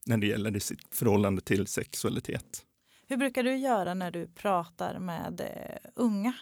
när 0.06 0.18
det 0.18 0.28
gäller 0.28 0.60
sitt 0.60 0.96
förhållande 0.96 1.42
till 1.42 1.68
sexualitet. 1.68 2.66
Hur 3.08 3.18
brukar 3.18 3.44
du 3.44 3.56
göra 3.56 3.94
när 3.94 4.12
du 4.12 4.28
pratar 4.28 5.00
med 5.00 5.42
eh, 5.42 5.92
unga 5.96 6.34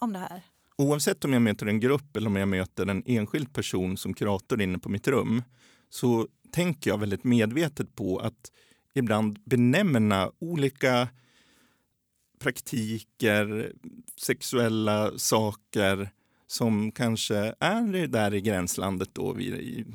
om 0.00 0.12
det 0.12 0.18
här? 0.18 0.42
Oavsett 0.76 1.24
om 1.24 1.32
jag 1.32 1.42
möter 1.42 1.66
en 1.66 1.80
grupp 1.80 2.16
eller 2.16 2.26
om 2.26 2.36
jag 2.36 2.48
möter 2.48 2.86
en 2.86 3.02
enskild 3.06 3.52
person 3.52 3.96
som 3.96 4.14
kurator 4.14 4.62
inne 4.62 4.78
på 4.78 4.88
mitt 4.88 5.08
rum 5.08 5.42
så 5.88 6.28
tänker 6.50 6.90
jag 6.90 6.98
väldigt 6.98 7.24
medvetet 7.24 7.94
på 7.96 8.18
att 8.18 8.52
ibland 8.94 9.38
benämna 9.44 10.32
olika 10.38 11.08
praktiker, 12.38 13.72
sexuella 14.16 15.18
saker 15.18 16.10
som 16.46 16.92
kanske 16.92 17.54
är 17.60 18.06
där 18.06 18.34
i 18.34 18.40
gränslandet 18.40 19.08
då, 19.12 19.36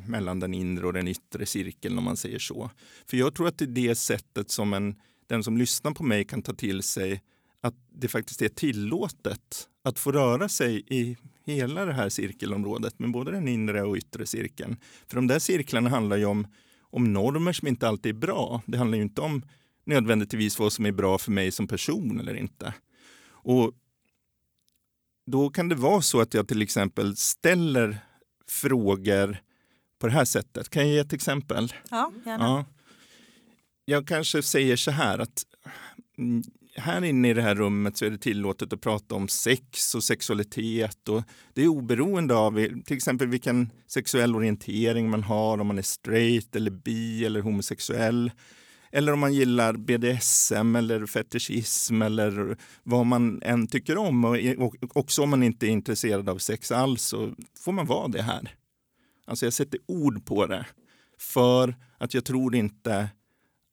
mellan 0.07 0.39
den 0.39 0.53
inre 0.53 0.85
och 0.85 0.93
den 0.93 1.07
yttre 1.07 1.45
cirkeln 1.45 1.97
om 1.97 2.03
man 2.03 2.17
säger 2.17 2.39
så. 2.39 2.69
För 3.07 3.17
jag 3.17 3.35
tror 3.35 3.47
att 3.47 3.57
det 3.57 3.65
är 3.65 3.67
det 3.67 3.95
sättet 3.95 4.51
som 4.51 4.73
en, 4.73 4.95
den 5.27 5.43
som 5.43 5.57
lyssnar 5.57 5.91
på 5.91 6.03
mig 6.03 6.25
kan 6.25 6.41
ta 6.41 6.53
till 6.53 6.83
sig 6.83 7.21
att 7.61 7.75
det 7.89 8.07
faktiskt 8.07 8.41
är 8.41 8.49
tillåtet 8.49 9.67
att 9.83 9.99
få 9.99 10.11
röra 10.11 10.49
sig 10.49 10.83
i 10.87 11.17
hela 11.45 11.85
det 11.85 11.93
här 11.93 12.09
cirkelområdet 12.09 12.99
med 12.99 13.11
både 13.11 13.31
den 13.31 13.47
inre 13.47 13.83
och 13.83 13.95
yttre 13.95 14.25
cirkeln. 14.25 14.77
För 15.07 15.15
de 15.15 15.27
där 15.27 15.39
cirklarna 15.39 15.89
handlar 15.89 16.17
ju 16.17 16.25
om, 16.25 16.47
om 16.81 17.13
normer 17.13 17.53
som 17.53 17.67
inte 17.67 17.87
alltid 17.87 18.15
är 18.15 18.19
bra. 18.19 18.61
Det 18.65 18.77
handlar 18.77 18.97
ju 18.97 19.03
inte 19.03 19.21
om 19.21 19.41
nödvändigtvis 19.85 20.59
vad 20.59 20.73
som 20.73 20.85
är 20.85 20.91
bra 20.91 21.17
för 21.17 21.31
mig 21.31 21.51
som 21.51 21.67
person 21.67 22.19
eller 22.19 22.33
inte. 22.33 22.73
Och 23.43 23.73
då 25.25 25.49
kan 25.49 25.69
det 25.69 25.75
vara 25.75 26.01
så 26.01 26.21
att 26.21 26.33
jag 26.33 26.47
till 26.47 26.61
exempel 26.61 27.15
ställer 27.15 27.97
frågor 28.47 29.37
på 29.99 30.07
det 30.07 30.13
här 30.13 30.25
sättet. 30.25 30.69
Kan 30.69 30.87
jag 30.87 30.93
ge 30.93 30.99
ett 30.99 31.13
exempel? 31.13 31.73
Ja, 31.89 32.11
gärna. 32.25 32.45
Ja. 32.45 32.65
Jag 33.85 34.07
kanske 34.07 34.41
säger 34.43 34.75
så 34.75 34.91
här 34.91 35.19
att 35.19 35.43
mm, 36.17 36.43
här 36.75 37.03
inne 37.03 37.29
i 37.29 37.33
det 37.33 37.41
här 37.41 37.55
rummet 37.55 37.97
så 37.97 38.05
är 38.05 38.09
det 38.09 38.17
tillåtet 38.17 38.73
att 38.73 38.81
prata 38.81 39.15
om 39.15 39.27
sex 39.27 39.95
och 39.95 40.03
sexualitet. 40.03 41.09
Och 41.09 41.23
det 41.53 41.63
är 41.63 41.67
oberoende 41.67 42.35
av 42.35 42.67
till 42.85 42.97
exempel 42.97 43.27
vilken 43.27 43.69
sexuell 43.87 44.35
orientering 44.35 45.09
man 45.09 45.23
har, 45.23 45.57
om 45.57 45.67
man 45.67 45.77
är 45.77 45.81
straight 45.81 46.55
eller 46.55 46.71
bi 46.71 47.25
eller 47.25 47.41
homosexuell. 47.41 48.31
Eller 48.91 49.13
om 49.13 49.19
man 49.19 49.33
gillar 49.33 49.73
BDSM 49.73 50.75
eller 50.75 51.05
fetischism 51.05 52.01
eller 52.01 52.57
vad 52.83 53.05
man 53.05 53.41
än 53.43 53.67
tycker 53.67 53.97
om. 53.97 54.25
Och 54.57 54.75
också 54.93 55.21
om 55.23 55.29
man 55.29 55.43
inte 55.43 55.67
är 55.67 55.69
intresserad 55.69 56.29
av 56.29 56.37
sex 56.37 56.71
alls 56.71 57.01
så 57.03 57.33
får 57.59 57.71
man 57.71 57.85
vara 57.85 58.07
det 58.07 58.21
här. 58.21 58.55
Alltså 59.25 59.45
jag 59.45 59.53
sätter 59.53 59.79
ord 59.85 60.25
på 60.25 60.45
det. 60.45 60.65
För 61.17 61.75
att 61.97 62.13
jag 62.13 62.25
tror 62.25 62.55
inte 62.55 63.09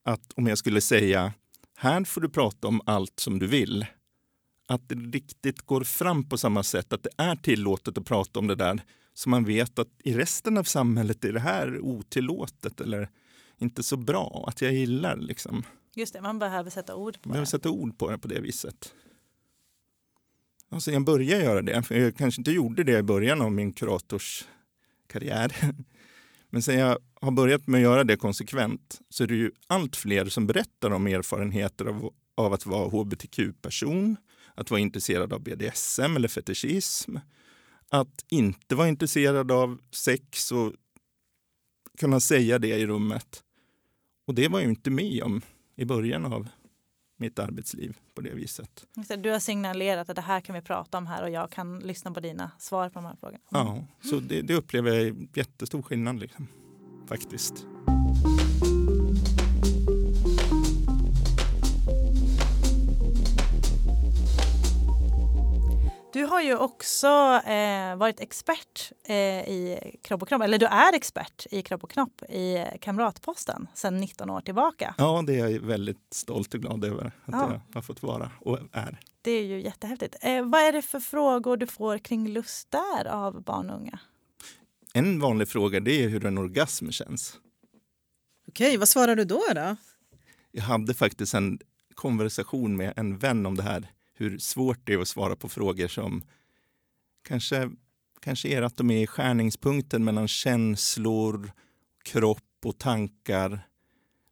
att 0.05 0.33
om 0.37 0.47
jag 0.47 0.59
skulle 0.59 0.81
säga 0.81 1.33
här 1.77 2.05
får 2.05 2.21
du 2.21 2.29
prata 2.29 2.69
om 2.69 2.81
allt 2.87 3.21
som 3.21 3.39
du 3.39 3.47
vill. 3.47 3.87
Att 4.69 4.89
det 4.89 4.95
riktigt 4.95 5.61
går 5.61 5.85
fram 5.85 6.29
på 6.29 6.39
samma 6.39 6.63
sätt, 6.63 6.93
att 6.93 7.03
det 7.03 7.11
är 7.17 7.37
tillåtet 7.37 7.99
att 7.99 8.07
prata 8.07 8.39
om 8.39 8.47
det 8.47 8.55
där. 8.55 8.81
Så 9.15 9.29
man 9.29 9.45
vet 9.45 9.79
att 9.79 9.89
i 10.05 10.15
resten 10.15 10.59
av 10.59 10.65
samhället 10.65 11.25
är 11.25 11.33
det 11.33 11.41
här 11.41 11.81
otillåtet 11.81 12.81
eller 12.81 13.09
inte 13.59 13.83
så 13.83 13.97
bra, 13.97 14.45
att 14.49 14.63
jag 14.63 14.73
gillar 14.73 15.17
liksom. 15.17 15.63
Just 15.95 16.13
det, 16.13 16.21
man 16.21 16.39
behöver 16.39 16.71
sätta 16.71 16.95
ord 16.95 17.15
på 17.23 17.29
man 17.29 17.33
behöver 17.33 17.47
sätta 17.47 17.71
ord 17.71 17.99
på 17.99 18.11
det 18.11 18.19
på 18.19 18.29
det 18.29 18.41
viset. 18.41 18.95
Sen 20.81 20.95
jag 20.95 21.05
började 21.05 21.45
göra 21.45 21.63
det, 21.63 21.83
för 21.83 21.95
jag 21.95 22.17
kanske 22.17 22.41
inte 22.41 22.51
gjorde 22.51 22.85
det 22.85 22.99
i 22.99 23.03
början 23.03 23.43
av 23.43 23.53
min 23.53 23.73
kuratorskarriär. 23.73 25.53
Men 26.51 26.63
sen 26.63 26.79
jag 26.79 26.99
har 27.21 27.31
börjat 27.31 27.67
med 27.67 27.79
att 27.79 27.83
göra 27.83 28.05
det 28.05 28.17
konsekvent 28.17 29.01
så 29.09 29.23
är 29.23 29.27
det 29.27 29.35
ju 29.35 29.51
allt 29.67 29.97
fler 29.97 30.27
som 30.27 30.47
berättar 30.47 30.91
om 30.91 31.07
erfarenheter 31.07 31.85
av, 31.85 32.13
av 32.35 32.53
att 32.53 32.67
vara 32.67 32.89
hbtq-person, 32.89 34.17
att 34.55 34.71
vara 34.71 34.81
intresserad 34.81 35.33
av 35.33 35.41
BDSM 35.41 36.17
eller 36.17 36.29
fetischism, 36.29 37.17
att 37.89 38.25
inte 38.29 38.75
vara 38.75 38.89
intresserad 38.89 39.53
av 39.53 39.79
sex 39.93 40.53
och 40.53 40.73
kunna 41.99 42.21
säga 42.21 42.59
det 42.59 42.77
i 42.77 42.87
rummet. 42.87 43.43
Och 44.29 44.35
det 44.35 44.49
var 44.49 44.61
jag 44.61 44.69
inte 44.69 44.91
med 44.91 45.23
om 45.23 45.41
i 45.77 45.85
början 45.85 46.33
av 46.33 46.49
mitt 47.17 47.39
arbetsliv 47.39 47.97
på 48.15 48.21
det 48.21 48.35
viset. 48.35 48.87
Du 49.19 49.31
har 49.31 49.39
signalerat 49.39 50.09
att 50.11 50.17
det 50.17 50.23
här 50.23 50.41
kan 50.41 50.55
vi 50.55 50.61
prata 50.61 50.99
om 50.99 51.07
här 51.07 51.23
och 51.23 51.31
jag 51.31 51.51
kan 51.51 51.79
lyssna 51.79 52.11
på 52.11 52.21
dina 52.21 52.51
svar 52.59 52.89
på 52.89 52.95
de 52.95 53.05
här 53.05 53.17
frågorna. 53.21 53.41
Ja, 53.51 53.85
så 54.01 54.21
det, 54.21 54.43
det 54.43 54.55
upplever 54.55 54.93
jag 54.93 55.29
jättestor 55.35 55.83
skillnad 55.83 56.21
liksom, 56.21 56.49
faktiskt. 57.07 57.67
Du 66.13 66.25
har 66.25 66.43
ju 66.43 66.57
också 66.57 67.07
eh, 67.47 67.97
varit 67.97 68.21
expert 68.21 68.93
eh, 69.05 69.15
i 69.49 69.79
kropp 70.03 70.23
och 70.23 70.29
knopp, 70.29 70.43
eller 70.43 70.59
du 70.59 70.67
är 70.67 70.95
expert 70.95 71.47
i 71.51 71.63
kropp 71.63 71.85
och 71.85 71.91
knopp 71.91 72.23
i 72.23 72.67
Kamratposten 72.81 73.69
sedan 73.75 73.97
19 73.97 74.31
år 74.31 74.41
tillbaka. 74.41 74.95
Ja, 74.99 75.25
det 75.27 75.41
är 75.41 75.49
jag 75.49 75.61
väldigt 75.61 76.15
stolt 76.15 76.55
och 76.55 76.61
glad 76.61 76.85
över 76.85 77.07
att 77.07 77.13
ja. 77.27 77.53
jag 77.53 77.61
har 77.75 77.83
fått 77.83 78.03
vara 78.03 78.31
och 78.41 78.59
är. 78.73 79.01
Det 79.23 79.31
är 79.31 79.45
ju 79.45 79.61
jättehäftigt. 79.61 80.17
Eh, 80.21 80.45
vad 80.45 80.61
är 80.61 80.73
det 80.73 80.83
för 80.83 81.01
frågor 81.01 81.57
du 81.57 81.67
får 81.67 81.99
kring 81.99 82.29
lust 82.29 82.71
där 82.71 83.07
av 83.07 83.43
barn 83.43 83.71
och 83.71 83.77
unga? 83.77 83.99
En 84.95 85.21
vanlig 85.21 85.49
fråga 85.49 85.81
det 85.81 86.05
är 86.05 86.09
hur 86.09 86.27
en 86.27 86.39
orgasm 86.39 86.91
känns. 86.91 87.39
Okej, 88.49 88.77
vad 88.77 88.89
svarar 88.89 89.17
du 89.17 89.25
då? 89.25 89.43
då? 89.55 89.77
Jag 90.51 90.63
hade 90.63 90.95
faktiskt 90.95 91.35
en 91.35 91.59
konversation 91.95 92.77
med 92.77 92.93
en 92.97 93.19
vän 93.19 93.47
om 93.47 93.57
det 93.57 93.63
här 93.63 93.91
hur 94.21 94.39
svårt 94.39 94.81
det 94.85 94.93
är 94.93 94.99
att 94.99 95.09
svara 95.09 95.37
på 95.37 95.49
frågor 95.49 95.89
som 95.89 96.23
kanske, 97.23 97.71
kanske 98.21 98.49
är 98.49 98.63
att 98.63 98.77
de 98.77 98.91
är 98.91 99.03
i 99.03 99.07
skärningspunkten 99.07 100.05
mellan 100.05 100.29
känslor, 100.29 101.53
kropp 102.05 102.45
och 102.65 102.79
tankar. 102.79 103.61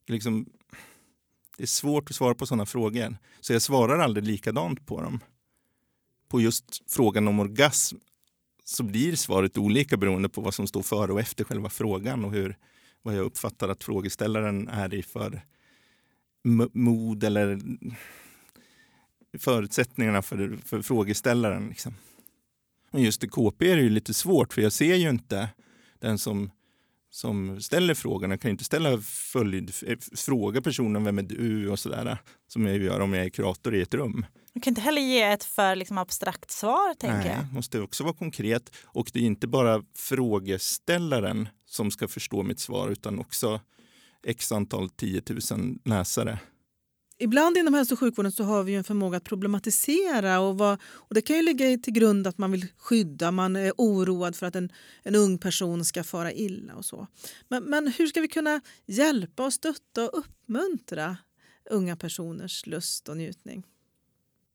Liksom, 0.06 0.46
det 1.56 1.62
är 1.62 1.66
svårt 1.66 2.10
att 2.10 2.16
svara 2.16 2.34
på 2.34 2.46
sådana 2.46 2.66
frågor, 2.66 3.16
så 3.40 3.52
jag 3.52 3.62
svarar 3.62 3.98
aldrig 3.98 4.26
likadant 4.26 4.86
på 4.86 5.00
dem. 5.00 5.20
På 6.28 6.40
just 6.40 6.92
frågan 6.92 7.28
om 7.28 7.40
orgasm 7.40 7.96
så 8.64 8.82
blir 8.82 9.16
svaret 9.16 9.58
olika 9.58 9.96
beroende 9.96 10.28
på 10.28 10.40
vad 10.40 10.54
som 10.54 10.66
står 10.66 10.82
före 10.82 11.12
och 11.12 11.20
efter 11.20 11.44
själva 11.44 11.70
frågan 11.70 12.24
och 12.24 12.32
hur, 12.32 12.56
vad 13.02 13.14
jag 13.14 13.26
uppfattar 13.26 13.68
att 13.68 13.84
frågeställaren 13.84 14.68
är 14.68 14.94
i 14.94 15.02
för 15.02 15.42
mod 16.72 17.24
eller 17.24 17.60
förutsättningarna 19.38 20.22
för, 20.22 20.58
för 20.64 20.82
frågeställaren. 20.82 21.68
Liksom. 21.68 21.94
Och 22.90 23.00
just 23.00 23.24
i 23.24 23.28
KP 23.28 23.70
är 23.70 23.76
det 23.76 23.82
ju 23.82 23.88
lite 23.88 24.14
svårt 24.14 24.52
för 24.52 24.62
jag 24.62 24.72
ser 24.72 24.94
ju 24.94 25.08
inte 25.08 25.48
den 26.00 26.18
som, 26.18 26.50
som 27.10 27.60
ställer 27.60 27.94
frågan. 27.94 28.30
Jag 28.30 28.40
kan 28.40 28.50
inte 28.50 28.64
ställa 28.64 28.98
följd, 28.98 29.72
fråga 30.16 30.62
personen 30.62 31.04
vem 31.04 31.18
är 31.18 31.22
du 31.22 31.70
och 31.70 31.78
sådär 31.78 32.18
som 32.48 32.66
jag 32.66 32.76
gör 32.76 33.00
om 33.00 33.14
jag 33.14 33.24
är 33.24 33.30
kurator 33.30 33.74
i 33.74 33.80
ett 33.80 33.94
rum. 33.94 34.26
Du 34.52 34.60
kan 34.60 34.70
inte 34.70 34.80
heller 34.80 35.02
ge 35.02 35.22
ett 35.22 35.44
för 35.44 35.76
liksom, 35.76 35.98
abstrakt 35.98 36.50
svar. 36.50 36.94
tänker 36.94 37.18
Nej, 37.18 37.36
jag. 37.42 37.52
måste 37.52 37.80
också 37.80 38.04
vara 38.04 38.14
konkret. 38.14 38.76
Och 38.84 39.10
det 39.12 39.18
är 39.18 39.22
inte 39.22 39.46
bara 39.46 39.82
frågeställaren 39.96 41.48
som 41.66 41.90
ska 41.90 42.08
förstå 42.08 42.42
mitt 42.42 42.60
svar 42.60 42.88
utan 42.88 43.18
också 43.18 43.60
x 44.26 44.52
antal 44.52 44.90
10 44.90 45.22
000 45.50 45.78
läsare. 45.84 46.38
Ibland 47.18 47.56
inom 47.56 47.74
hälso 47.74 47.94
och 47.94 47.98
sjukvården 47.98 48.32
så 48.32 48.44
har 48.44 48.62
vi 48.62 48.74
en 48.74 48.84
förmåga 48.84 49.16
att 49.16 49.24
problematisera 49.24 50.40
och, 50.40 50.58
vad, 50.58 50.80
och 50.84 51.14
det 51.14 51.22
kan 51.22 51.36
ju 51.36 51.42
ligga 51.42 51.78
till 51.78 51.92
grund 51.92 52.26
att 52.26 52.38
man 52.38 52.52
vill 52.52 52.66
skydda, 52.76 53.30
man 53.30 53.56
är 53.56 53.72
oroad 53.76 54.36
för 54.36 54.46
att 54.46 54.56
en, 54.56 54.72
en 55.02 55.14
ung 55.14 55.38
person 55.38 55.84
ska 55.84 56.04
fara 56.04 56.32
illa 56.32 56.74
och 56.74 56.84
så. 56.84 57.06
Men, 57.48 57.64
men 57.64 57.88
hur 57.88 58.06
ska 58.06 58.20
vi 58.20 58.28
kunna 58.28 58.60
hjälpa 58.86 59.44
och 59.44 59.52
stötta 59.52 60.08
och 60.08 60.18
uppmuntra 60.18 61.16
unga 61.70 61.96
personers 61.96 62.66
lust 62.66 63.08
och 63.08 63.16
njutning? 63.16 63.62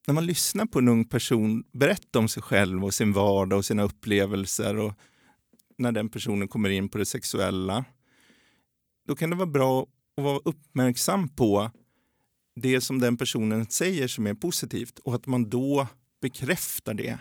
När 0.07 0.13
man 0.13 0.25
lyssnar 0.25 0.65
på 0.65 0.79
en 0.79 0.87
ung 0.87 1.05
person 1.05 1.63
berätta 1.71 2.19
om 2.19 2.27
sig 2.27 2.43
själv 2.43 2.85
och 2.85 2.93
sin 2.93 3.13
vardag 3.13 3.57
och 3.57 3.65
sina 3.65 3.83
upplevelser 3.83 4.77
och 4.77 4.93
när 5.77 5.91
den 5.91 6.09
personen 6.09 6.47
kommer 6.47 6.69
in 6.69 6.89
på 6.89 6.97
det 6.97 7.05
sexuella, 7.05 7.85
då 9.07 9.15
kan 9.15 9.29
det 9.29 9.35
vara 9.35 9.47
bra 9.47 9.87
att 10.17 10.23
vara 10.23 10.39
uppmärksam 10.45 11.29
på 11.29 11.71
det 12.55 12.81
som 12.81 12.99
den 12.99 13.17
personen 13.17 13.65
säger 13.65 14.07
som 14.07 14.27
är 14.27 14.33
positivt 14.33 14.99
och 14.99 15.15
att 15.15 15.25
man 15.25 15.49
då 15.49 15.87
bekräftar 16.21 16.93
det. 16.93 17.19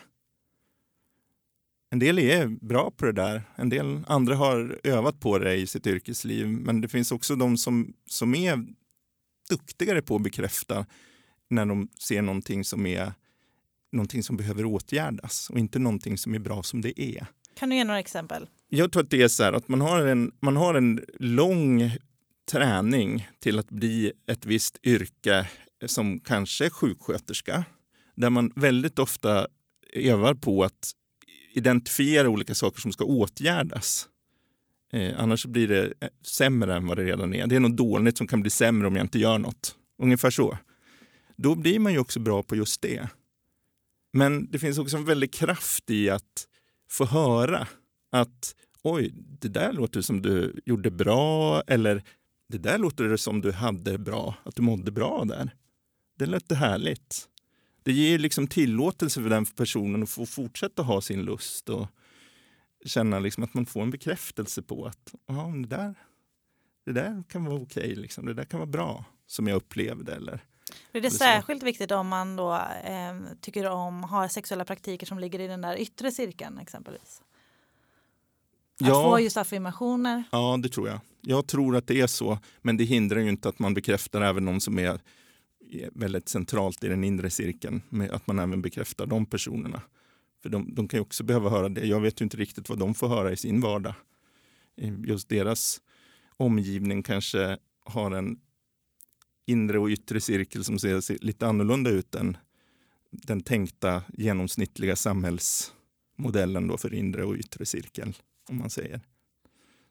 En 1.91 1.99
del 1.99 2.19
är 2.19 2.47
bra 2.47 2.91
på 2.97 3.05
det 3.05 3.13
där, 3.13 3.43
en 3.57 3.69
del 3.69 4.05
andra 4.07 4.37
har 4.37 4.81
övat 4.85 5.21
på 5.21 5.39
det 5.39 5.55
i 5.55 5.67
sitt 5.67 5.87
yrkesliv 5.87 6.49
men 6.49 6.81
det 6.81 6.89
finns 6.89 7.13
också 7.13 7.37
de 7.37 7.57
som, 7.57 7.93
som 8.07 8.35
är 8.35 8.67
duktigare 9.49 10.03
på 10.03 10.17
att 10.17 10.23
bekräfta 10.23 10.87
när 11.49 11.67
de 11.67 11.89
ser 11.99 12.23
någonting 12.23 12.65
som 12.65 12.87
är 12.87 13.13
någonting 13.93 14.23
som 14.23 14.37
behöver 14.37 14.65
åtgärdas 14.65 15.51
och 15.51 15.59
inte 15.59 15.79
någonting 15.79 16.19
som 16.19 16.35
är 16.35 16.39
bra 16.39 16.63
som 16.63 16.81
det 16.81 17.01
är. 17.01 17.27
Kan 17.55 17.69
du 17.71 17.77
ge 17.77 17.85
några 17.85 18.01
exempel? 18.01 18.49
Jag 18.69 18.93
tror 18.93 19.03
att 19.03 19.11
det 19.11 19.23
är 19.23 19.29
så 19.29 19.43
här 19.43 19.53
att 19.53 19.69
man 19.69 19.81
har 19.81 20.07
en, 20.07 20.33
man 20.41 20.57
har 20.57 20.75
en 20.75 21.01
lång 21.19 21.97
träning 22.51 23.29
till 23.39 23.59
att 23.59 23.71
bli 23.71 24.13
ett 24.27 24.47
visst 24.47 24.79
yrke 24.83 25.49
som 25.87 26.21
kanske 26.21 26.71
sjuksköterska. 26.71 27.65
Där 28.17 28.31
man 28.31 28.53
väldigt 28.57 28.99
ofta 28.99 29.47
övar 29.93 30.35
på 30.35 30.65
att 30.65 30.93
identifiera 31.53 32.29
olika 32.29 32.55
saker 32.55 32.81
som 32.81 32.93
ska 32.93 33.05
åtgärdas. 33.05 34.09
Eh, 34.93 35.21
annars 35.23 35.47
blir 35.47 35.69
det 35.69 35.93
eh, 36.01 36.09
sämre 36.27 36.77
än 36.77 36.87
vad 36.87 36.97
det 36.97 37.05
redan 37.05 37.35
är. 37.35 37.47
Det 37.47 37.57
är 37.57 37.61
något 37.61 37.77
dåligt 37.77 38.19
som 38.19 38.27
kan 38.27 38.41
bli 38.41 38.51
sämre 38.51 38.87
om 38.87 38.97
jag 38.97 39.05
inte 39.05 39.19
gör 39.19 39.39
något. 39.39 39.77
Ungefär 40.03 40.31
så. 40.31 40.59
Då 41.37 41.55
blir 41.55 41.79
man 41.79 41.93
ju 41.93 41.99
också 41.99 42.21
bra 42.21 42.43
på 42.43 42.57
just 42.57 42.83
det. 42.83 43.09
Men 44.13 44.51
det 44.51 44.59
finns 44.59 44.79
också 44.79 44.97
en 44.97 45.05
väldig 45.05 45.33
kraft 45.33 45.91
i 45.91 46.11
att 46.11 46.47
få 46.91 47.05
höra 47.05 47.69
att 48.13 48.55
oj, 48.83 49.11
det 49.15 49.49
där 49.49 49.73
låter 49.73 50.01
som 50.01 50.23
du 50.23 50.61
gjorde 50.65 50.91
bra 50.91 51.63
eller 51.67 52.03
det 52.51 52.59
där 52.59 52.79
låter 52.79 53.05
det 53.05 53.19
som 53.19 53.41
du 53.41 53.53
hade 53.53 53.99
bra, 53.99 54.35
att 54.43 54.57
du 54.57 54.63
mådde 54.63 54.91
bra 54.91 55.25
där. 55.25 55.55
Det 56.19 56.27
låter 56.27 56.55
härligt. 56.55 57.29
Det 57.83 57.93
ger 57.93 58.19
liksom 58.19 58.47
tillåtelse 58.47 59.23
för 59.23 59.31
den 59.31 59.47
personen 59.47 60.03
att 60.03 60.11
få 60.11 60.27
fortsätta 60.27 60.83
ha 60.83 61.01
sin 61.01 61.23
lust 61.23 61.69
och 61.69 61.87
känna 62.85 63.19
liksom 63.19 63.45
att 63.45 63.55
man 63.55 63.67
får 63.67 63.83
en 63.83 63.91
bekräftelse 63.91 64.63
på 64.63 64.87
att 64.87 65.15
det, 65.63 65.77
där, 65.77 65.95
det 66.85 66.93
där 66.93 67.23
kan 67.29 67.45
vara 67.45 67.57
okej, 67.57 67.83
okay, 67.83 67.95
liksom. 67.95 68.27
det 68.27 68.35
där 68.35 68.45
kan 68.45 68.61
vara 68.61 68.71
bra 68.71 69.05
som 69.27 69.47
jag 69.47 69.57
upplevde. 69.57 70.15
Eller, 70.15 70.41
Blir 70.93 71.03
det 71.03 71.11
särskilt 71.11 71.63
viktigt 71.63 71.91
om 71.91 72.09
man 72.09 72.37
då 72.37 72.55
eh, 72.85 73.15
tycker 73.41 73.71
om, 73.71 74.05
har 74.05 74.29
sexuella 74.29 74.65
praktiker 74.65 75.07
som 75.07 75.19
ligger 75.19 75.39
i 75.39 75.47
den 75.47 75.61
där 75.61 75.77
yttre 75.77 76.13
cirkeln 76.13 76.59
exempelvis? 76.59 77.23
Att 78.81 78.89
ja, 78.89 79.03
få 79.03 79.21
just 79.21 79.37
affirmationer? 79.37 80.25
Ja, 80.33 80.59
det 80.63 80.69
tror 80.69 80.89
jag. 80.89 81.01
Jag 81.21 81.47
tror 81.47 81.77
att 81.77 81.87
det 81.87 82.01
är 82.01 82.07
så, 82.07 82.39
men 82.63 82.77
det 82.77 82.85
hindrar 82.85 83.21
ju 83.21 83.29
inte 83.29 83.49
att 83.49 83.59
man 83.59 83.75
bekräftar 83.75 84.21
även 84.21 84.45
de 84.45 84.61
som 84.61 84.79
är 84.79 85.01
väldigt 85.93 86.29
centralt 86.29 86.85
i 86.85 86.89
den 86.89 87.05
inre 87.05 87.31
cirkeln, 87.31 87.83
med 87.89 88.11
att 88.11 88.27
man 88.27 88.39
även 88.39 88.63
bekräftar 88.63 89.07
de 89.07 89.27
personerna. 89.27 89.83
För 90.43 90.49
de, 90.49 90.75
de 90.75 90.89
kan 90.89 90.99
ju 90.99 91.03
också 91.03 91.25
behöva 91.25 91.51
höra 91.51 91.69
det. 91.69 91.87
Jag 91.87 92.01
vet 92.01 92.21
ju 92.21 92.25
inte 92.25 92.37
riktigt 92.37 92.69
vad 92.69 92.79
de 92.79 92.95
får 92.95 93.09
höra 93.09 93.33
i 93.33 93.37
sin 93.37 93.61
vardag. 93.61 93.95
Just 95.07 95.29
deras 95.29 95.81
omgivning 96.37 97.03
kanske 97.03 97.59
har 97.85 98.11
en 98.11 98.41
inre 99.47 99.79
och 99.79 99.89
yttre 99.89 100.21
cirkel 100.21 100.65
som 100.65 100.79
ser 100.79 101.25
lite 101.25 101.47
annorlunda 101.47 101.91
ut 101.91 102.15
än 102.15 102.37
den 103.11 103.41
tänkta 103.41 104.03
genomsnittliga 104.13 104.97
samhällsmodellen 104.97 106.69
då 106.69 106.77
för 106.77 106.95
inre 106.95 107.25
och 107.25 107.37
yttre 107.37 107.67
cirkel. 107.67 108.15
om 108.49 108.59
man 108.59 108.71
säger. 108.71 109.01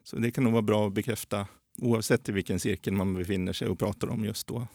Så 0.10 0.16
det 0.16 0.32
kan 0.32 0.44
nog 0.44 0.54
vara 0.54 0.62
bra 0.62 0.88
att 0.88 0.94
bekräfta 0.94 1.48
oavsett 1.78 2.30
i 2.30 2.32
vilken 2.32 2.60
cirkel 2.60 2.94
man 2.94 3.14
befinner 3.14 3.53
sig 3.53 3.68
och 3.68 3.79
pratar 3.79 4.07
om 4.10 4.25
just 4.25 4.48
då. 4.48 4.68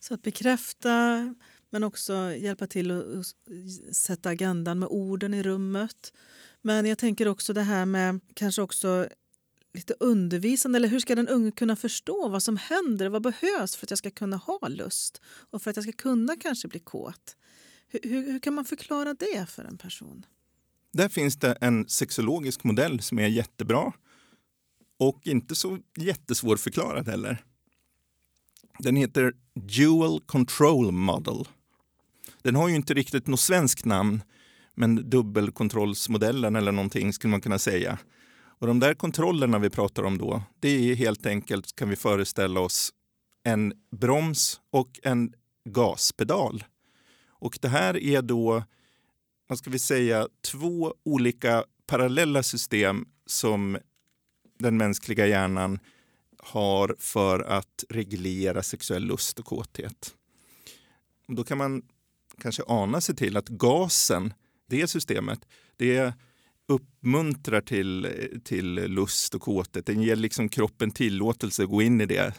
Så 0.00 0.14
att 0.14 0.22
bekräfta 0.22 1.34
men 1.70 1.84
också 1.84 2.34
hjälpa 2.34 2.66
till 2.66 2.90
att 2.90 3.26
sätta 3.96 4.28
agendan 4.28 4.78
med 4.78 4.88
orden 4.88 5.34
i 5.34 5.42
rummet. 5.42 6.12
Men 6.62 6.86
jag 6.86 6.98
tänker 6.98 7.28
också 7.28 7.52
det 7.52 7.62
här 7.62 7.86
med 7.86 8.20
kanske 8.34 8.62
också 8.62 9.08
lite 9.74 9.94
undervisande. 10.00 10.76
Eller 10.76 10.88
hur 10.88 11.00
ska 11.00 11.14
den 11.14 11.28
unge 11.28 11.50
kunna 11.50 11.76
förstå 11.76 12.28
vad 12.28 12.42
som 12.42 12.56
händer? 12.56 13.08
Vad 13.08 13.22
behövs 13.22 13.76
för 13.76 13.86
att 13.86 13.90
jag 13.90 13.98
ska 13.98 14.10
kunna 14.10 14.36
ha 14.36 14.68
lust 14.68 15.22
och 15.26 15.62
för 15.62 15.70
att 15.70 15.76
jag 15.76 15.84
ska 15.84 15.92
kunna 15.92 16.36
kanske 16.36 16.68
bli 16.68 16.80
kåt? 16.80 17.36
Hur, 17.88 18.00
hur, 18.02 18.32
hur 18.32 18.38
kan 18.38 18.54
man 18.54 18.64
förklara 18.64 19.14
det 19.14 19.46
för 19.48 19.64
en 19.64 19.78
person? 19.78 20.26
Där 20.92 21.08
finns 21.08 21.36
det 21.36 21.52
en 21.60 21.88
sexologisk 21.88 22.64
modell 22.64 23.02
som 23.02 23.18
är 23.18 23.28
jättebra 23.28 23.92
och 24.98 25.20
inte 25.26 25.54
så 25.54 25.78
jättesvårförklarad 25.96 27.08
heller. 27.08 27.44
Den 28.78 28.96
heter 28.96 29.32
Dual 29.54 30.20
Control 30.20 30.92
Model. 30.92 31.48
Den 32.42 32.56
har 32.56 32.68
ju 32.68 32.74
inte 32.74 32.94
riktigt 32.94 33.26
något 33.26 33.40
svenskt 33.40 33.84
namn, 33.84 34.22
men 34.74 35.10
dubbelkontrollsmodellen 35.10 36.56
eller 36.56 36.72
någonting 36.72 37.12
skulle 37.12 37.30
man 37.30 37.40
kunna 37.40 37.58
säga. 37.58 37.98
Och 38.58 38.66
de 38.66 38.80
där 38.80 38.94
kontrollerna 38.94 39.58
vi 39.58 39.70
pratar 39.70 40.02
om 40.02 40.18
då, 40.18 40.42
det 40.60 40.68
är 40.68 40.94
helt 40.94 41.26
enkelt, 41.26 41.76
kan 41.76 41.88
vi 41.88 41.96
föreställa 41.96 42.60
oss, 42.60 42.92
en 43.42 43.72
broms 44.00 44.60
och 44.70 45.00
en 45.02 45.32
gaspedal. 45.64 46.64
Och 47.28 47.58
det 47.62 47.68
här 47.68 47.96
är 47.96 48.22
då, 48.22 48.64
vad 49.46 49.58
ska 49.58 49.70
vi 49.70 49.78
säga, 49.78 50.28
två 50.52 50.94
olika 51.04 51.64
parallella 51.86 52.42
system 52.42 53.04
som 53.26 53.78
den 54.58 54.76
mänskliga 54.76 55.26
hjärnan 55.26 55.78
har 56.38 56.96
för 56.98 57.40
att 57.40 57.84
reglera 57.88 58.62
sexuell 58.62 59.04
lust 59.04 59.38
och 59.38 59.44
kåthet. 59.44 60.14
Då 61.28 61.44
kan 61.44 61.58
man 61.58 61.82
kanske 62.38 62.62
ana 62.66 63.00
sig 63.00 63.16
till 63.16 63.36
att 63.36 63.48
gasen, 63.48 64.34
det 64.66 64.88
systemet, 64.88 65.48
det 65.76 66.14
uppmuntrar 66.68 67.60
till, 67.60 68.08
till 68.44 68.74
lust 68.74 69.34
och 69.34 69.42
kåthet. 69.42 69.86
Den 69.86 70.02
ger 70.02 70.16
liksom 70.16 70.48
kroppen 70.48 70.90
tillåtelse 70.90 71.62
att 71.62 71.68
gå 71.68 71.82
in 71.82 72.00
i 72.00 72.06
det, 72.06 72.34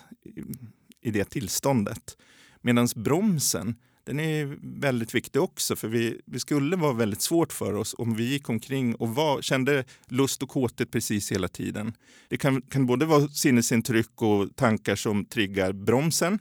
i 1.01 1.11
det 1.11 1.29
tillståndet. 1.29 2.17
Medan 2.61 2.87
bromsen, 2.95 3.75
den 4.07 4.19
är 4.19 4.57
väldigt 4.61 5.15
viktig 5.15 5.41
också 5.41 5.75
för 5.75 5.87
vi, 5.87 6.21
vi 6.25 6.39
skulle 6.39 6.75
vara 6.75 6.93
väldigt 6.93 7.21
svårt 7.21 7.53
för 7.53 7.73
oss 7.73 7.95
om 7.97 8.15
vi 8.15 8.23
gick 8.23 8.49
omkring 8.49 8.95
och 8.95 9.15
var, 9.15 9.41
kände 9.41 9.83
lust 10.07 10.43
och 10.43 10.49
kåthet 10.49 10.91
precis 10.91 11.31
hela 11.31 11.47
tiden. 11.47 11.93
Det 12.27 12.37
kan, 12.37 12.61
kan 12.61 12.85
både 12.85 13.05
vara 13.05 13.27
sinnesintryck 13.27 14.21
och 14.21 14.55
tankar 14.55 14.95
som 14.95 15.25
triggar 15.25 15.71
bromsen 15.71 16.39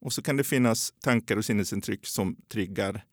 och 0.00 0.12
så 0.12 0.22
kan 0.22 0.36
det 0.36 0.44
finnas 0.44 0.92
tankar 1.00 1.36
och 1.36 1.44
sinnesintryck 1.44 2.06
som 2.06 2.36
triggar 2.52 3.04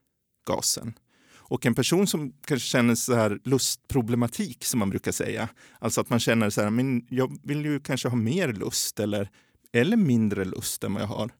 gasen. 0.47 0.93
Och 1.33 1.65
en 1.65 1.75
person 1.75 2.07
som 2.07 2.33
kanske 2.45 2.67
känner 2.67 2.95
så 2.95 3.15
här 3.15 3.39
lustproblematik 3.43 4.65
som 4.65 4.79
man 4.79 4.89
brukar 4.89 5.11
säga, 5.11 5.49
alltså 5.79 6.01
att 6.01 6.09
man 6.09 6.19
känner 6.19 6.49
så 6.49 6.61
här, 6.61 6.69
men 6.69 7.05
jag 7.09 7.39
vill 7.43 7.65
ju 7.65 7.79
kanske 7.79 8.07
ha 8.07 8.15
mer 8.15 8.53
lust 8.53 8.99
eller, 8.99 9.29
eller 9.73 9.97
mindre 9.97 10.45
lust 10.45 10.83
än 10.83 10.93
vad 10.93 11.03
jag 11.03 11.07
har. 11.07 11.31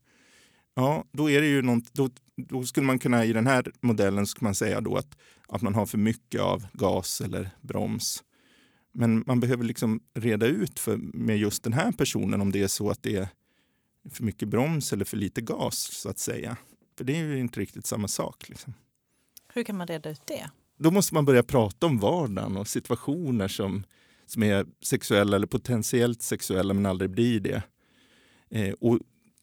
Ja, 0.74 1.06
då 1.12 1.30
är 1.30 1.42
det 1.42 1.48
ju 1.48 1.62
något, 1.62 1.94
då, 1.94 2.10
då 2.36 2.64
skulle 2.64 2.86
man 2.86 3.00
kunna 3.00 3.26
i 3.26 3.34
den 3.34 3.48
här 3.48 3.72
modellen 3.82 4.28
skulle 4.28 4.48
man 4.48 4.56
säga 4.56 4.82
då 4.82 4.96
att, 4.96 5.18
att 5.48 5.62
man 5.62 5.76
har 5.76 5.86
för 5.86 5.98
mycket 5.98 6.42
av 6.42 6.68
gas 6.74 7.22
eller 7.22 7.50
broms. 7.62 8.24
Men 8.92 9.24
man 9.28 9.40
behöver 9.40 9.64
liksom 9.64 10.00
reda 10.14 10.46
ut 10.46 10.80
för, 10.80 10.98
med 10.98 11.38
just 11.38 11.64
den 11.64 11.74
här 11.74 11.92
personen 11.92 12.42
om 12.42 12.52
det 12.52 12.62
är 12.62 12.68
så 12.68 12.90
att 12.90 13.04
det 13.04 13.16
är 13.16 13.28
för 14.10 14.24
mycket 14.24 14.48
broms 14.48 14.94
eller 14.94 15.06
för 15.06 15.18
lite 15.18 15.42
gas 15.42 15.78
så 15.78 16.10
att 16.10 16.20
säga. 16.20 16.58
För 16.98 17.04
det 17.04 17.14
är 17.20 17.24
ju 17.24 17.40
inte 17.40 17.60
riktigt 17.60 17.86
samma 17.86 18.08
sak. 18.08 18.50
Liksom. 18.50 18.74
Hur 19.54 19.64
kan 19.64 19.78
man 19.78 19.88
reda 19.88 20.10
ut 20.10 20.22
det? 20.26 20.50
Då 20.78 20.92
måste 20.92 21.14
man 21.14 21.26
börja 21.26 21.44
prata 21.44 21.86
om 21.86 22.00
vardagen 22.00 22.58
och 22.58 22.68
situationer 22.68 23.48
som, 23.48 23.84
som 24.26 24.44
är 24.44 24.66
sexuella 24.82 25.36
eller 25.36 25.48
potentiellt 25.48 26.22
sexuella 26.22 26.74
men 26.74 26.86
aldrig 26.86 27.10
blir 27.12 27.40
det. 27.40 27.64
Eh, 28.50 28.74
och 28.80 29.00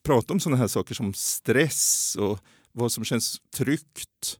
prata 0.09 0.33
om 0.33 0.40
sådana 0.40 0.57
här 0.57 0.66
saker 0.66 0.94
som 0.94 1.14
stress 1.14 2.16
och 2.21 2.38
vad 2.73 2.92
som 2.92 3.05
känns 3.05 3.40
tryggt 3.57 4.38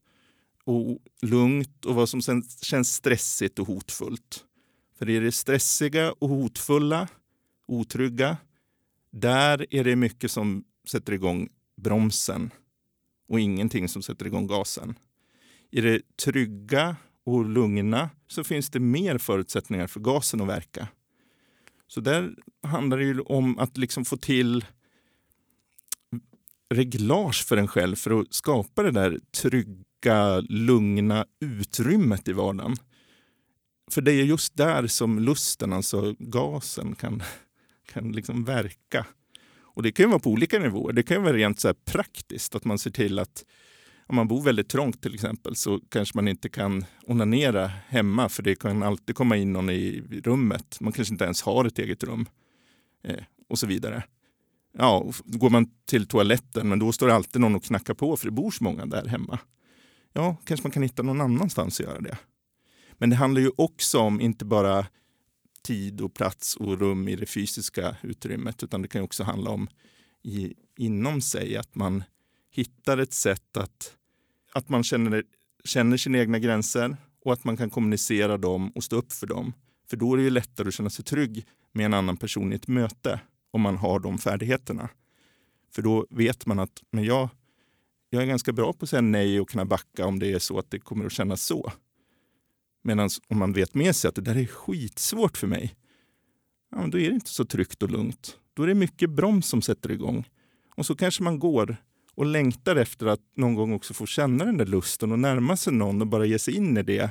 och 0.65 0.99
lugnt 1.23 1.85
och 1.85 1.95
vad 1.95 2.09
som 2.09 2.23
känns 2.63 2.95
stressigt 2.95 3.59
och 3.59 3.67
hotfullt. 3.67 4.45
För 4.99 5.11
är 5.11 5.21
det 5.21 5.33
stressiga 5.33 6.13
och 6.13 6.29
hotfulla, 6.29 7.09
otrygga, 7.67 8.37
där 9.11 9.67
är 9.71 9.85
det 9.85 9.97
mycket 9.97 10.31
som 10.31 10.65
sätter 10.89 11.13
igång 11.13 11.49
bromsen 11.77 12.51
och 13.29 13.41
ingenting 13.41 13.89
som 13.89 14.03
sätter 14.03 14.27
igång 14.27 14.47
gasen. 14.47 14.95
I 15.71 15.81
det 15.81 16.17
trygga 16.17 16.97
och 17.25 17.49
lugna 17.49 18.11
så 18.29 18.45
finns 18.45 18.71
det 18.71 18.81
mer 18.81 19.19
förutsättningar 19.19 19.87
för 19.87 20.01
gasen 20.01 20.41
att 20.41 20.49
verka. 20.49 20.89
Så 21.87 22.01
där 22.01 22.35
handlar 22.63 22.99
det 22.99 23.21
om 23.21 23.59
att 23.59 23.77
liksom 23.77 24.05
få 24.05 24.17
till 24.17 24.65
reglage 26.75 27.47
för 27.47 27.57
en 27.57 27.69
själv 27.69 27.97
för 27.97 28.21
att 28.21 28.35
skapa 28.35 28.83
det 28.83 28.91
där 28.91 29.19
trygga, 29.37 30.41
lugna 30.41 31.27
utrymmet 31.41 32.29
i 32.29 32.33
vardagen. 32.33 32.77
För 33.91 34.01
det 34.01 34.13
är 34.13 34.25
just 34.25 34.57
där 34.57 34.87
som 34.87 35.19
lusten, 35.19 35.73
alltså 35.73 36.15
gasen, 36.19 36.95
kan, 36.95 37.23
kan 37.93 38.13
liksom 38.13 38.45
verka. 38.45 39.07
Och 39.61 39.83
det 39.83 39.93
kan 39.93 40.05
ju 40.05 40.09
vara 40.09 40.19
på 40.19 40.31
olika 40.31 40.59
nivåer. 40.59 40.93
Det 40.93 41.03
kan 41.03 41.17
ju 41.17 41.23
vara 41.23 41.37
rent 41.37 41.61
så 41.61 41.75
praktiskt, 41.75 42.55
att 42.55 42.65
man 42.65 42.79
ser 42.79 42.91
till 42.91 43.19
att 43.19 43.45
om 44.07 44.17
man 44.17 44.29
bor 44.29 44.43
väldigt 44.43 44.69
trångt 44.69 45.03
till 45.03 45.15
exempel 45.15 45.57
så 45.57 45.81
kanske 45.89 46.19
man 46.19 46.29
inte 46.29 46.49
kan 46.49 46.85
onanera 47.07 47.67
hemma 47.67 48.29
för 48.29 48.43
det 48.43 48.55
kan 48.55 48.83
alltid 48.83 49.17
komma 49.17 49.37
in 49.37 49.53
någon 49.53 49.71
i 49.71 50.03
rummet. 50.25 50.81
Man 50.81 50.93
kanske 50.93 51.15
inte 51.15 51.25
ens 51.25 51.43
har 51.43 51.65
ett 51.65 51.79
eget 51.79 52.03
rum 52.03 52.29
eh, 53.05 53.25
och 53.49 53.59
så 53.59 53.67
vidare. 53.67 54.03
Ja, 54.81 55.13
går 55.25 55.51
man 55.51 55.71
till 55.87 56.07
toaletten, 56.07 56.69
men 56.69 56.79
då 56.79 56.93
står 56.93 57.07
det 57.07 57.15
alltid 57.15 57.41
någon 57.41 57.55
och 57.55 57.65
knackar 57.65 57.95
på 57.95 58.17
för 58.17 58.27
det 58.27 58.33
bor 58.33 58.51
så 58.51 58.65
många 58.65 58.87
där 58.87 59.07
hemma. 59.07 59.39
Ja, 60.13 60.37
kanske 60.45 60.65
man 60.65 60.73
kan 60.73 60.83
hitta 60.83 61.03
någon 61.03 61.21
annanstans 61.21 61.81
att 61.81 61.87
göra 61.87 62.01
det. 62.01 62.19
Men 62.93 63.11
det 63.11 63.17
handlar 63.17 63.41
ju 63.41 63.51
också 63.57 63.99
om 63.99 64.21
inte 64.21 64.45
bara 64.45 64.87
tid 65.63 66.01
och 66.01 66.15
plats 66.15 66.57
och 66.57 66.79
rum 66.79 67.09
i 67.09 67.17
det 67.17 67.27
fysiska 67.27 67.97
utrymmet 68.03 68.63
utan 68.63 68.83
det 68.83 68.89
kan 68.89 69.03
också 69.03 69.23
handla 69.23 69.51
om 69.51 69.69
i, 70.23 70.55
inom 70.77 71.21
sig 71.21 71.57
att 71.57 71.75
man 71.75 72.05
hittar 72.51 72.99
ett 72.99 73.15
sätt 73.15 73.57
att, 73.57 73.93
att 74.53 74.69
man 74.69 74.85
känner, 74.85 75.25
känner 75.65 75.97
sina 75.97 76.19
egna 76.19 76.39
gränser 76.39 76.97
och 77.25 77.33
att 77.33 77.45
man 77.45 77.57
kan 77.57 77.71
kommunicera 77.71 78.37
dem 78.37 78.71
och 78.71 78.85
stå 78.85 78.97
upp 78.97 79.13
för 79.13 79.27
dem. 79.27 79.53
För 79.91 79.97
då 79.97 80.13
är 80.13 80.17
det 80.17 80.23
ju 80.23 80.31
lättare 80.31 80.69
att 80.69 80.75
känna 80.75 80.91
sig 80.91 81.05
trygg 81.05 81.47
med 81.73 81.87
en 81.87 81.95
annan 81.95 82.17
person 82.17 82.53
i 82.53 82.57
ett 82.57 82.69
möte 82.69 83.21
om 83.51 83.61
man 83.61 83.77
har 83.77 84.01
de 84.01 84.19
färdigheterna. 84.19 84.89
För 85.73 85.83
då 85.83 86.07
vet 86.11 86.47
man 86.47 86.59
att 86.59 86.83
men 86.91 87.05
jag, 87.05 87.29
jag 88.11 88.23
är 88.23 88.27
ganska 88.27 88.53
bra 88.53 88.73
på 88.73 88.85
att 88.85 88.91
säga 88.91 89.03
nej 89.03 89.41
och 89.41 89.49
kunna 89.49 89.65
backa 89.65 90.07
om 90.07 90.19
det 90.19 90.33
är 90.33 90.39
så 90.39 90.59
att 90.59 90.71
det 90.71 90.79
kommer 90.79 91.07
att 91.07 91.13
kännas 91.13 91.43
så. 91.43 91.73
Medan 92.83 93.09
om 93.29 93.39
man 93.39 93.53
vet 93.53 93.75
med 93.75 93.97
sig 93.97 94.09
att 94.09 94.15
det 94.15 94.21
där 94.21 94.37
är 94.37 94.47
skitsvårt 94.47 95.37
för 95.37 95.47
mig, 95.47 95.75
ja, 96.71 96.87
då 96.87 96.99
är 96.99 97.09
det 97.09 97.15
inte 97.15 97.31
så 97.31 97.45
tryggt 97.45 97.83
och 97.83 97.91
lugnt. 97.91 98.39
Då 98.55 98.63
är 98.63 98.67
det 98.67 98.75
mycket 98.75 99.11
broms 99.11 99.47
som 99.47 99.63
sätter 99.63 99.91
igång. 99.91 100.29
Och 100.77 100.87
så 100.87 100.97
kanske 100.97 101.23
man 101.23 101.39
går 101.39 101.77
och 102.15 102.27
längtar 102.27 102.77
efter 102.77 103.07
att 103.07 103.21
någon 103.37 103.55
gång 103.55 103.73
också 103.73 103.95
få 103.95 104.07
känna 104.07 104.45
den 104.45 104.57
där 104.57 104.67
lusten 104.67 105.13
och 105.13 105.19
närma 105.19 105.57
sig 105.57 105.73
någon 105.73 106.01
och 106.01 106.07
bara 106.07 106.25
ge 106.25 106.39
sig 106.39 106.55
in 106.55 106.77
i 106.77 106.83
det. 106.83 107.11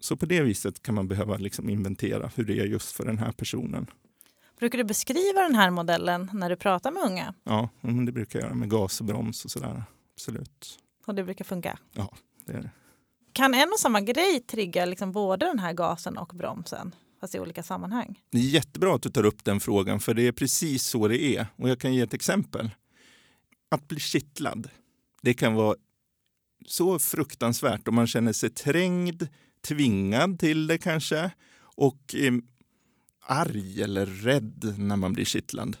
Så 0.00 0.16
på 0.16 0.26
det 0.26 0.42
viset 0.42 0.82
kan 0.82 0.94
man 0.94 1.08
behöva 1.08 1.36
liksom 1.36 1.70
inventera 1.70 2.30
hur 2.34 2.44
det 2.44 2.58
är 2.60 2.66
just 2.66 2.92
för 2.92 3.04
den 3.04 3.18
här 3.18 3.32
personen. 3.32 3.86
Brukar 4.58 4.78
du 4.78 4.84
beskriva 4.84 5.42
den 5.42 5.54
här 5.54 5.70
modellen 5.70 6.30
när 6.32 6.50
du 6.50 6.56
pratar 6.56 6.90
med 6.90 7.02
unga? 7.02 7.34
Ja, 7.44 7.68
det 8.06 8.12
brukar 8.12 8.38
jag 8.38 8.46
göra 8.46 8.54
med 8.54 8.70
gas 8.70 9.00
och 9.00 9.06
broms 9.06 9.44
och 9.44 9.50
sådär. 9.50 9.82
Absolut. 10.14 10.78
Och 11.06 11.14
det 11.14 11.24
brukar 11.24 11.44
funka? 11.44 11.78
Ja, 11.92 12.10
det 12.46 12.52
är 12.52 12.60
det. 12.62 12.70
Kan 13.32 13.54
en 13.54 13.68
och 13.68 13.80
samma 13.80 14.00
grej 14.00 14.40
trigga 14.40 14.84
liksom 14.84 15.12
både 15.12 15.46
den 15.46 15.58
här 15.58 15.72
gasen 15.72 16.18
och 16.18 16.32
bromsen? 16.34 16.94
Fast 17.20 17.34
i 17.34 17.40
olika 17.40 17.62
sammanhang? 17.62 18.20
Det 18.30 18.38
är 18.38 18.42
jättebra 18.42 18.94
att 18.94 19.02
du 19.02 19.10
tar 19.10 19.24
upp 19.24 19.44
den 19.44 19.60
frågan, 19.60 20.00
för 20.00 20.14
det 20.14 20.26
är 20.26 20.32
precis 20.32 20.84
så 20.84 21.08
det 21.08 21.22
är. 21.22 21.46
Och 21.56 21.68
jag 21.68 21.78
kan 21.78 21.94
ge 21.94 22.00
ett 22.00 22.14
exempel. 22.14 22.70
Att 23.68 23.88
bli 23.88 24.00
kittlad, 24.00 24.68
det 25.22 25.34
kan 25.34 25.54
vara 25.54 25.76
så 26.66 26.98
fruktansvärt 26.98 27.88
om 27.88 27.94
man 27.94 28.06
känner 28.06 28.32
sig 28.32 28.50
trängd, 28.50 29.28
tvingad 29.68 30.38
till 30.38 30.66
det 30.66 30.78
kanske 30.78 31.30
och 31.60 32.14
eh, 32.14 32.32
arg 33.20 33.82
eller 33.82 34.06
rädd 34.06 34.74
när 34.78 34.96
man 34.96 35.12
blir 35.12 35.24
kittlad. 35.24 35.76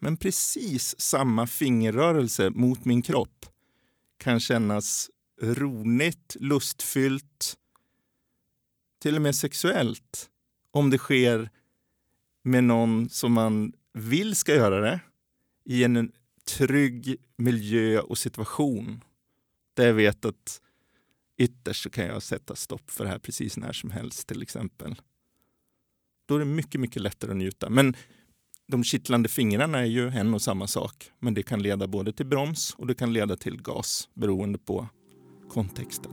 Men 0.00 0.16
precis 0.16 1.00
samma 1.00 1.46
fingerrörelse 1.46 2.50
mot 2.50 2.84
min 2.84 3.02
kropp 3.02 3.46
kan 4.18 4.40
kännas 4.40 5.10
roligt, 5.42 6.36
lustfyllt, 6.40 7.56
till 9.02 9.16
och 9.16 9.22
med 9.22 9.34
sexuellt 9.34 10.30
om 10.70 10.90
det 10.90 10.98
sker 10.98 11.50
med 12.44 12.64
någon 12.64 13.08
som 13.08 13.32
man 13.32 13.72
vill 13.92 14.36
ska 14.36 14.54
göra 14.54 14.80
det 14.80 15.00
i 15.64 15.84
en 15.84 16.12
trygg 16.56 17.16
miljö 17.36 18.00
och 18.00 18.18
situation 18.18 19.04
där 19.74 19.86
jag 19.86 19.94
vet 19.94 20.24
att 20.24 20.60
ytterst 21.38 21.82
så 21.82 21.90
kan 21.90 22.06
jag 22.06 22.22
sätta 22.22 22.56
stopp 22.56 22.90
för 22.90 23.04
det 23.04 23.10
här 23.10 23.18
precis 23.18 23.56
när 23.56 23.72
som 23.72 23.90
helst 23.90 24.28
till 24.28 24.42
exempel. 24.42 24.94
Då 26.26 26.34
är 26.34 26.38
det 26.38 26.44
mycket, 26.44 26.80
mycket 26.80 27.02
lättare 27.02 27.30
att 27.30 27.36
njuta. 27.36 27.70
Men 27.70 27.96
de 28.66 28.84
kittlande 28.84 29.28
fingrarna 29.28 29.78
är 29.78 29.84
ju 29.84 30.08
en 30.08 30.34
och 30.34 30.42
samma 30.42 30.66
sak. 30.66 31.10
Men 31.18 31.34
det 31.34 31.42
kan 31.42 31.62
leda 31.62 31.86
både 31.86 32.12
till 32.12 32.26
broms 32.26 32.74
och 32.74 32.86
det 32.86 32.94
kan 32.94 33.12
leda 33.12 33.36
till 33.36 33.62
gas 33.62 34.08
beroende 34.14 34.58
på 34.58 34.88
kontexten. 35.48 36.12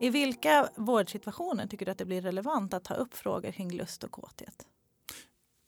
I 0.00 0.10
vilka 0.10 0.68
vårdsituationer 0.76 1.66
tycker 1.66 1.86
du 1.86 1.92
att 1.92 1.98
det 1.98 2.04
blir 2.04 2.22
relevant 2.22 2.74
att 2.74 2.84
ta 2.84 2.94
upp 2.94 3.14
frågor 3.14 3.52
kring 3.52 3.70
lust 3.70 4.04
och 4.04 4.10
kåthet? 4.10 4.66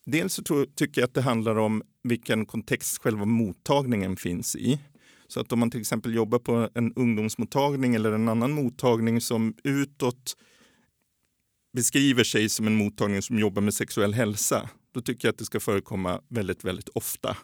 Dels 0.07 0.35
så 0.35 0.43
tror, 0.43 0.67
tycker 0.75 1.01
jag 1.01 1.09
att 1.09 1.15
det 1.15 1.23
handlar 1.23 1.59
om 1.59 1.83
vilken 2.03 2.47
kontext 2.47 2.99
själva 2.99 3.25
mottagningen 3.25 4.17
finns 4.17 4.57
i. 4.57 4.81
Så 5.29 5.41
att 5.41 5.53
om 5.53 5.59
man 5.59 5.71
till 5.71 5.81
exempel 5.81 6.15
jobbar 6.15 6.39
på 6.39 6.69
en 6.75 6.93
ungdomsmottagning 6.93 7.95
eller 7.95 8.13
en 8.13 8.29
annan 8.29 8.53
mottagning 8.53 9.21
som 9.21 9.55
utåt 9.65 10.37
beskriver 11.77 12.25
sig 12.25 12.49
som 12.49 12.67
en 12.67 12.77
mottagning 12.77 13.23
som 13.23 13.39
jobbar 13.39 13.63
med 13.63 13.75
sexuell 13.75 14.15
hälsa, 14.15 14.71
då 14.95 15.01
tycker 15.01 15.29
jag 15.29 15.33
att 15.33 15.39
det 15.39 15.45
ska 15.45 15.61
förekomma 15.61 16.21
väldigt, 16.29 16.65
väldigt 16.65 16.89
ofta. 16.89 17.37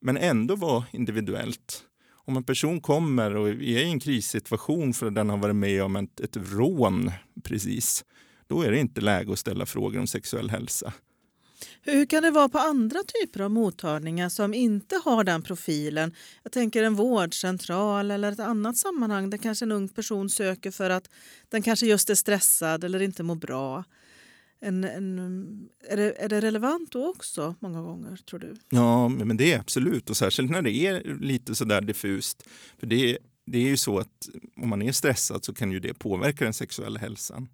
Men 0.00 0.16
ändå 0.16 0.56
vara 0.56 0.84
individuellt. 0.92 1.84
Om 2.24 2.36
en 2.36 2.44
person 2.44 2.80
kommer 2.80 3.36
och 3.36 3.48
är 3.48 3.62
i 3.62 3.82
en 3.82 4.00
krissituation 4.00 4.94
för 4.94 5.06
att 5.06 5.14
den 5.14 5.30
har 5.30 5.36
varit 5.36 5.56
med 5.56 5.82
om 5.82 5.96
ett, 5.96 6.20
ett 6.20 6.36
rån 6.36 7.10
precis, 7.44 8.04
då 8.46 8.62
är 8.62 8.70
det 8.70 8.78
inte 8.78 9.00
läge 9.00 9.32
att 9.32 9.38
ställa 9.38 9.66
frågor 9.66 10.00
om 10.00 10.06
sexuell 10.06 10.50
hälsa. 10.50 10.92
Hur 11.82 12.06
kan 12.06 12.22
det 12.22 12.30
vara 12.30 12.48
på 12.48 12.58
andra 12.58 12.98
typer 13.02 13.40
av 13.40 13.50
mottagningar 13.50 14.28
som 14.28 14.54
inte 14.54 15.00
har 15.04 15.24
den 15.24 15.42
profilen? 15.42 16.14
Jag 16.42 16.52
tänker 16.52 16.82
en 16.82 16.94
vårdcentral 16.94 18.10
eller 18.10 18.32
ett 18.32 18.40
annat 18.40 18.76
sammanhang 18.76 19.30
där 19.30 19.38
kanske 19.38 19.64
en 19.64 19.72
ung 19.72 19.88
person 19.88 20.30
söker 20.30 20.70
för 20.70 20.90
att 20.90 21.10
den 21.48 21.62
kanske 21.62 21.86
just 21.86 22.10
är 22.10 22.14
stressad 22.14 22.84
eller 22.84 23.02
inte 23.02 23.22
mår 23.22 23.34
bra. 23.34 23.84
En, 24.60 24.84
en, 24.84 25.68
är, 25.88 25.96
det, 25.96 26.22
är 26.22 26.28
det 26.28 26.40
relevant 26.40 26.92
då 26.92 27.10
också 27.10 27.54
många 27.58 27.82
gånger, 27.82 28.16
tror 28.16 28.40
du? 28.40 28.56
Ja, 28.70 29.08
men 29.08 29.36
det 29.36 29.52
är 29.52 29.58
absolut. 29.58 30.10
Och 30.10 30.16
särskilt 30.16 30.50
när 30.50 30.62
det 30.62 30.72
är 30.72 31.20
lite 31.20 31.54
sådär 31.54 31.80
diffust. 31.80 32.42
För 32.78 32.86
det, 32.86 33.18
det 33.46 33.58
är 33.58 33.68
ju 33.68 33.76
så 33.76 33.98
att 33.98 34.28
om 34.56 34.68
man 34.68 34.82
är 34.82 34.92
stressad 34.92 35.44
så 35.44 35.54
kan 35.54 35.72
ju 35.72 35.80
det 35.80 35.94
påverka 35.94 36.44
den 36.44 36.54
sexuella 36.54 37.00
hälsan. 37.00 37.48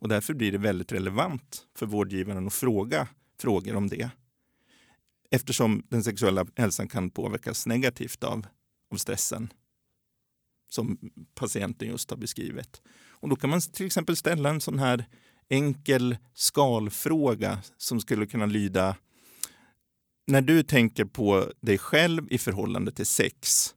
Och 0.00 0.08
därför 0.08 0.34
blir 0.34 0.52
det 0.52 0.58
väldigt 0.58 0.92
relevant 0.92 1.62
för 1.78 1.86
vårdgivaren 1.86 2.46
att 2.46 2.54
fråga 2.54 3.08
frågor 3.40 3.76
om 3.76 3.88
det. 3.88 4.10
Eftersom 5.30 5.82
den 5.88 6.04
sexuella 6.04 6.46
hälsan 6.56 6.88
kan 6.88 7.10
påverkas 7.10 7.66
negativt 7.66 8.24
av, 8.24 8.46
av 8.92 8.96
stressen 8.96 9.52
som 10.70 10.98
patienten 11.34 11.88
just 11.88 12.10
har 12.10 12.16
beskrivit. 12.16 12.82
Och 13.10 13.28
då 13.28 13.36
kan 13.36 13.50
man 13.50 13.60
till 13.60 13.86
exempel 13.86 14.16
ställa 14.16 14.50
en 14.50 14.60
sån 14.60 14.78
här 14.78 15.04
enkel 15.48 16.16
skalfråga 16.34 17.62
som 17.76 18.00
skulle 18.00 18.26
kunna 18.26 18.46
lyda 18.46 18.96
när 20.26 20.40
du 20.40 20.62
tänker 20.62 21.04
på 21.04 21.52
dig 21.60 21.78
själv 21.78 22.32
i 22.32 22.38
förhållande 22.38 22.92
till 22.92 23.06
sex. 23.06 23.74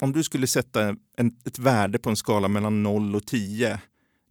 Om 0.00 0.12
du 0.12 0.22
skulle 0.22 0.46
sätta 0.46 0.96
en, 1.16 1.36
ett 1.44 1.58
värde 1.58 1.98
på 1.98 2.10
en 2.10 2.16
skala 2.16 2.48
mellan 2.48 2.82
0 2.82 3.16
och 3.16 3.26
10 3.26 3.80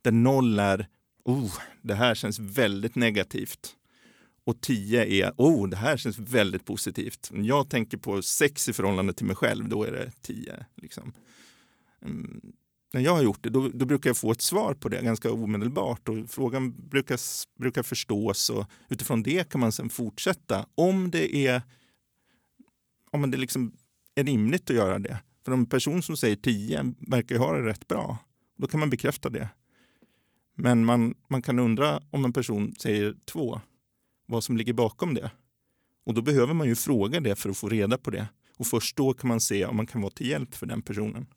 där 0.02 0.12
0 0.12 0.60
är 0.60 0.88
oh, 1.24 1.54
det 1.82 1.96
här 1.96 2.16
känns 2.16 2.40
väldigt 2.40 2.96
negativt 2.96 3.76
och 4.52 4.62
10 4.62 5.06
är 5.06 5.34
oh, 5.38 5.70
det 5.70 5.78
här 5.78 5.98
känns 5.98 6.20
väldigt 6.20 6.66
positivt. 6.66 7.30
Om 7.34 7.46
jag 7.46 7.70
tänker 7.70 7.98
på 7.98 8.22
6 8.22 8.70
i 8.70 8.74
förhållande 8.74 9.14
till 9.14 9.26
mig 9.26 9.36
själv, 9.36 9.70
då 9.70 9.84
är 9.84 9.92
det 9.92 10.12
10. 10.22 10.66
Liksom. 10.76 11.14
Mm. 12.02 12.42
När 12.94 13.02
jag 13.02 13.16
har 13.16 13.24
gjort 13.24 13.44
det, 13.44 13.50
då, 13.50 13.70
då, 13.74 13.86
brukar 13.86 14.10
jag 14.10 14.18
få 14.18 14.32
ett 14.32 14.42
svar 14.42 14.74
på 14.74 14.90
det 14.90 15.02
ganska 15.02 15.32
omedelbart 15.32 16.10
och 16.10 16.30
frågan 16.30 16.90
brukar, 16.90 17.20
brukar 17.60 17.84
förstås 17.84 18.50
och 18.50 18.66
utifrån 18.90 19.24
det 19.24 19.50
kan 19.50 19.62
man 19.62 19.72
sen 19.72 19.90
fortsätta 19.90 20.66
om 20.76 21.12
det 21.12 21.36
är 21.36 21.62
om 23.12 23.32
det 23.32 23.38
liksom 23.38 23.74
är 24.16 24.24
rimligt 24.24 24.70
att 24.70 24.76
göra 24.76 25.00
det. 25.00 25.20
För 25.46 25.52
om 25.52 25.60
en 25.60 25.66
person 25.66 26.04
som 26.04 26.18
säger 26.18 26.36
10 26.36 26.94
verkar 27.00 27.38
ha 27.38 27.54
det 27.54 27.66
rätt 27.66 27.88
bra, 27.88 28.18
då 28.58 28.68
kan 28.68 28.80
man 28.80 28.90
bekräfta 28.90 29.30
det. 29.30 29.50
Men 30.56 30.86
man, 30.86 31.16
man 31.28 31.42
kan 31.42 31.60
undra 31.60 32.02
om 32.10 32.26
en 32.26 32.34
person 32.34 32.76
säger 32.76 33.16
2 33.26 33.62
vad 34.32 34.44
som 34.44 34.58
ligger 34.58 34.74
bakom 34.74 35.14
det. 35.14 35.32
Och 36.06 36.14
då 36.14 36.22
behöver 36.22 36.54
man 36.54 36.68
ju 36.68 36.76
fråga 36.76 37.20
det 37.20 37.36
för 37.36 37.50
att 37.50 37.58
få 37.58 37.70
reda 37.70 37.98
på 37.98 38.12
det. 38.12 38.28
Och 38.58 38.68
först 38.68 38.98
då 38.98 39.14
kan 39.14 39.28
man 39.28 39.42
se 39.42 39.66
om 39.66 39.76
man 39.76 39.88
kan 39.88 40.02
vara 40.02 40.12
till 40.12 40.28
hjälp 40.28 40.56
för 40.56 40.66
den 40.66 40.82
personen. 40.82 41.28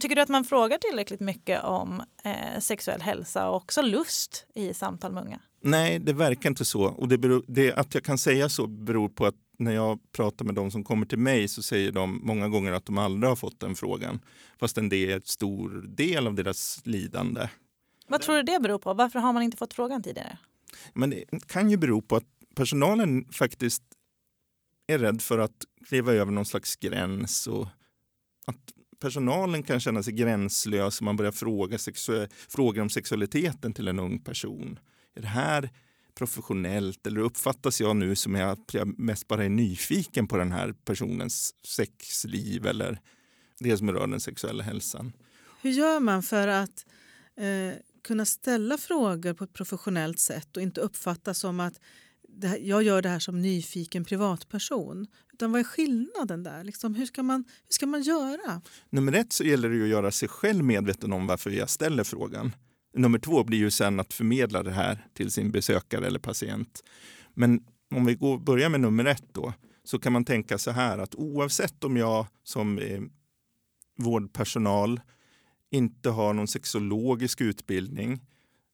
Tycker 0.00 0.16
du 0.16 0.22
att 0.22 0.28
man 0.28 0.44
frågar 0.44 0.78
tillräckligt 0.78 1.20
mycket 1.20 1.64
om 1.64 2.02
eh, 2.24 2.60
sexuell 2.60 3.00
hälsa 3.00 3.48
och 3.48 3.56
också 3.56 3.82
lust 3.82 4.46
i 4.54 4.74
samtal 4.74 5.12
med 5.12 5.22
unga? 5.22 5.40
Nej, 5.62 5.98
det 5.98 6.12
verkar 6.12 6.50
inte 6.50 6.64
så. 6.64 6.82
Och 6.82 7.08
det 7.08 7.18
beror, 7.18 7.44
det, 7.46 7.72
att 7.72 7.94
jag 7.94 8.04
kan 8.04 8.18
säga 8.18 8.48
så 8.48 8.66
beror 8.66 9.08
på 9.08 9.26
att 9.26 9.34
när 9.58 9.72
jag 9.72 9.98
pratar 10.12 10.44
med 10.44 10.54
de 10.54 10.70
som 10.70 10.84
kommer 10.84 11.06
till 11.06 11.18
mig 11.18 11.48
så 11.48 11.62
säger 11.62 11.92
de 11.92 12.20
många 12.22 12.48
gånger 12.48 12.72
att 12.72 12.86
de 12.86 12.98
aldrig 12.98 13.28
har 13.28 13.36
fått 13.36 13.60
den 13.60 13.74
frågan. 13.74 14.20
Fastän 14.60 14.88
det 14.88 15.10
är 15.10 15.14
en 15.14 15.22
stor 15.24 15.84
del 15.88 16.26
av 16.26 16.34
deras 16.34 16.80
lidande. 16.84 17.48
Vad 18.06 18.20
tror 18.20 18.36
du 18.36 18.42
det 18.42 18.60
beror 18.60 18.78
på? 18.78 18.94
Varför 18.94 19.18
har 19.18 19.32
man 19.32 19.42
inte 19.42 19.56
fått 19.56 19.74
frågan 19.74 20.02
tidigare? 20.02 20.38
Men 20.94 21.10
det 21.10 21.24
kan 21.46 21.70
ju 21.70 21.76
bero 21.76 22.02
på 22.02 22.16
att 22.16 22.26
personalen 22.54 23.32
faktiskt 23.32 23.82
är 24.86 24.98
rädd 24.98 25.22
för 25.22 25.38
att 25.38 25.64
kliva 25.88 26.12
över 26.12 26.32
någon 26.32 26.46
slags 26.46 26.76
gräns 26.76 27.46
och 27.46 27.68
att 28.46 28.72
personalen 29.00 29.62
kan 29.62 29.80
känna 29.80 30.02
sig 30.02 30.12
gränslös 30.12 31.00
om 31.00 31.04
man 31.04 31.16
börjar 31.16 31.32
fråga 31.32 31.78
frågor 32.48 32.82
om 32.82 32.90
sexualiteten 32.90 33.74
till 33.74 33.88
en 33.88 33.98
ung 33.98 34.18
person. 34.18 34.78
Är 35.14 35.20
det 35.20 35.28
här 35.28 35.70
professionellt 36.14 37.06
eller 37.06 37.20
uppfattas 37.20 37.80
jag 37.80 37.96
nu 37.96 38.16
som 38.16 38.34
att 38.34 38.74
jag 38.74 38.98
mest 38.98 39.28
bara 39.28 39.44
är 39.44 39.48
nyfiken 39.48 40.28
på 40.28 40.36
den 40.36 40.52
här 40.52 40.72
personens 40.84 41.54
sexliv 41.64 42.66
eller 42.66 43.00
det 43.58 43.76
som 43.76 43.92
rör 43.92 44.06
den 44.06 44.20
sexuella 44.20 44.64
hälsan? 44.64 45.12
Hur 45.62 45.70
gör 45.70 46.00
man 46.00 46.22
för 46.22 46.48
att 46.48 46.86
eh, 47.36 47.74
kunna 48.02 48.24
ställa 48.24 48.78
frågor 48.78 49.34
på 49.34 49.44
ett 49.44 49.52
professionellt 49.52 50.18
sätt 50.18 50.56
och 50.56 50.62
inte 50.62 50.80
uppfattas 50.80 51.38
som 51.38 51.60
att 51.60 51.80
här, 52.42 52.58
jag 52.62 52.82
gör 52.82 53.02
det 53.02 53.08
här 53.08 53.18
som 53.18 53.42
nyfiken 53.42 54.04
privatperson. 54.04 55.06
Utan 55.32 55.52
vad 55.52 55.60
är 55.60 55.64
skillnaden 55.64 56.42
där? 56.42 56.64
Liksom, 56.64 56.94
hur, 56.94 57.06
ska 57.06 57.22
man, 57.22 57.44
hur 57.66 57.72
ska 57.72 57.86
man 57.86 58.02
göra? 58.02 58.60
Nummer 58.90 59.12
ett 59.12 59.32
så 59.32 59.44
gäller 59.44 59.68
det 59.68 59.82
att 59.82 59.88
göra 59.88 60.10
sig 60.10 60.28
själv 60.28 60.64
medveten 60.64 61.12
om 61.12 61.26
varför 61.26 61.50
jag 61.50 61.70
ställer 61.70 62.04
frågan. 62.04 62.52
Nummer 62.94 63.18
två 63.18 63.44
blir 63.44 63.58
ju 63.58 63.70
sen 63.70 64.00
att 64.00 64.12
förmedla 64.12 64.62
det 64.62 64.70
här 64.70 65.06
till 65.14 65.30
sin 65.30 65.50
besökare 65.50 66.06
eller 66.06 66.18
patient. 66.18 66.84
Men 67.34 67.60
om 67.94 68.06
vi 68.06 68.14
går, 68.14 68.38
börjar 68.38 68.68
med 68.68 68.80
nummer 68.80 69.04
ett 69.04 69.24
då, 69.32 69.52
så 69.84 69.98
kan 69.98 70.12
man 70.12 70.24
tänka 70.24 70.58
så 70.58 70.70
här 70.70 70.98
att 70.98 71.14
oavsett 71.14 71.84
om 71.84 71.96
jag 71.96 72.26
som 72.44 72.78
eh, 72.78 73.00
vårdpersonal 73.98 75.00
inte 75.70 76.10
har 76.10 76.34
någon 76.34 76.48
sexologisk 76.48 77.40
utbildning 77.40 78.20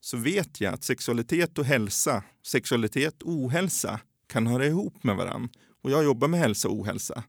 så 0.00 0.16
vet 0.16 0.61
jag 0.61 0.74
att 0.74 0.85
sexualitet 0.85 1.59
och 1.59 1.64
hälsa, 1.64 2.24
sexualitet 2.46 3.22
och 3.22 3.32
ohälsa 3.32 4.00
kan 4.26 4.46
höra 4.46 4.66
ihop 4.66 5.04
med 5.04 5.16
varandra. 5.16 5.48
Och 5.82 5.90
jag 5.90 6.04
jobbar 6.04 6.28
med 6.28 6.40
hälsa 6.40 6.68
och 6.68 6.74
ohälsa. 6.74 7.24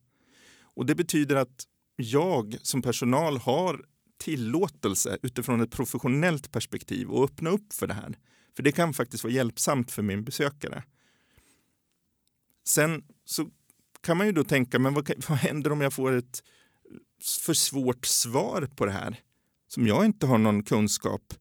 Och 0.62 0.86
det 0.86 0.96
betyder 0.96 1.36
att 1.36 1.64
jag 1.96 2.58
som 2.62 2.82
personal 2.82 3.38
har 3.38 3.86
tillåtelse 4.18 5.18
utifrån 5.22 5.62
ett 5.62 5.72
professionellt 5.72 6.52
perspektiv 6.52 7.10
och 7.10 7.24
öppna 7.24 7.50
upp 7.50 7.74
för 7.74 7.88
det 7.88 7.94
här. 7.94 8.18
För 8.56 8.64
det 8.64 8.72
kan 8.72 8.94
faktiskt 8.94 9.24
vara 9.24 9.34
hjälpsamt 9.34 9.92
för 9.92 10.02
min 10.02 10.24
besökare. 10.24 10.84
Sen 12.68 13.04
så 13.26 13.50
kan 14.02 14.18
man 14.18 14.28
ju 14.28 14.34
då 14.34 14.44
tänka, 14.44 14.80
men 14.80 14.94
vad, 14.94 15.12
vad 15.30 15.38
händer 15.38 15.72
om 15.72 15.82
jag 15.82 15.94
får 15.94 16.12
ett 16.12 16.44
för 17.46 17.54
svårt 17.54 18.06
svar 18.06 18.70
på 18.76 18.86
det 18.86 18.92
här? 18.92 19.20
Som 19.68 19.88
jag 19.88 20.06
inte 20.06 20.26
har 20.26 20.38
någon 20.38 20.64
kunskap. 20.64 21.34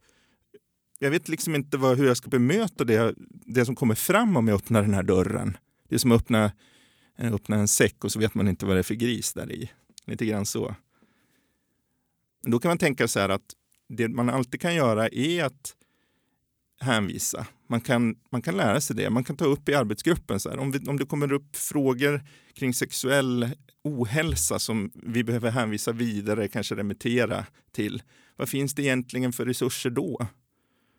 Jag 0.98 1.10
vet 1.10 1.28
liksom 1.28 1.54
inte 1.54 1.76
vad, 1.76 1.98
hur 1.98 2.06
jag 2.06 2.16
ska 2.16 2.28
bemöta 2.28 2.84
det, 2.84 3.14
det 3.28 3.64
som 3.64 3.76
kommer 3.76 3.94
fram 3.94 4.36
om 4.36 4.48
jag 4.48 4.54
öppnar 4.54 4.82
den 4.82 4.94
här 4.94 5.02
dörren. 5.02 5.56
Det 5.88 5.94
är 5.94 5.98
som 5.98 6.12
att 6.12 6.20
öppna, 6.20 6.52
eh, 7.18 7.34
öppna 7.34 7.56
en 7.56 7.68
säck 7.68 8.04
och 8.04 8.12
så 8.12 8.18
vet 8.18 8.34
man 8.34 8.48
inte 8.48 8.66
vad 8.66 8.76
det 8.76 8.80
är 8.80 8.82
för 8.82 8.94
gris 8.94 9.32
där 9.32 9.52
i. 9.52 9.70
Lite 10.04 10.26
grann 10.26 10.46
så. 10.46 10.74
Men 12.42 12.50
då 12.50 12.58
kan 12.58 12.68
man 12.68 12.78
tänka 12.78 13.08
så 13.08 13.20
här 13.20 13.28
att 13.28 13.54
det 13.88 14.08
man 14.08 14.30
alltid 14.30 14.60
kan 14.60 14.74
göra 14.74 15.08
är 15.08 15.44
att 15.44 15.76
hänvisa. 16.80 17.46
Man 17.68 17.80
kan, 17.80 18.16
man 18.30 18.42
kan 18.42 18.56
lära 18.56 18.80
sig 18.80 18.96
det. 18.96 19.10
Man 19.10 19.24
kan 19.24 19.36
ta 19.36 19.44
upp 19.44 19.68
i 19.68 19.74
arbetsgruppen. 19.74 20.40
Så 20.40 20.50
här, 20.50 20.58
om, 20.58 20.70
vi, 20.70 20.78
om 20.78 20.98
det 20.98 21.06
kommer 21.06 21.32
upp 21.32 21.56
frågor 21.56 22.24
kring 22.54 22.74
sexuell 22.74 23.50
ohälsa 23.84 24.58
som 24.58 24.90
vi 24.94 25.24
behöver 25.24 25.50
hänvisa 25.50 25.92
vidare, 25.92 26.48
kanske 26.48 26.74
remittera 26.74 27.46
till. 27.72 28.02
Vad 28.36 28.48
finns 28.48 28.74
det 28.74 28.82
egentligen 28.82 29.32
för 29.32 29.46
resurser 29.46 29.90
då? 29.90 30.26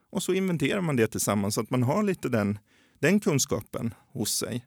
Och 0.10 0.24
så 0.24 0.34
inventerar 0.34 0.82
man 0.82 0.96
det 0.96 1.08
tillsammans 1.08 1.56
så 1.56 1.62
att 1.62 1.70
man 1.70 1.84
har 1.84 2.04
lite 2.04 2.30
den, 2.30 2.60
den 3.00 3.20
kunskapen 3.20 3.94
hos 4.14 4.38
sig. 4.38 4.66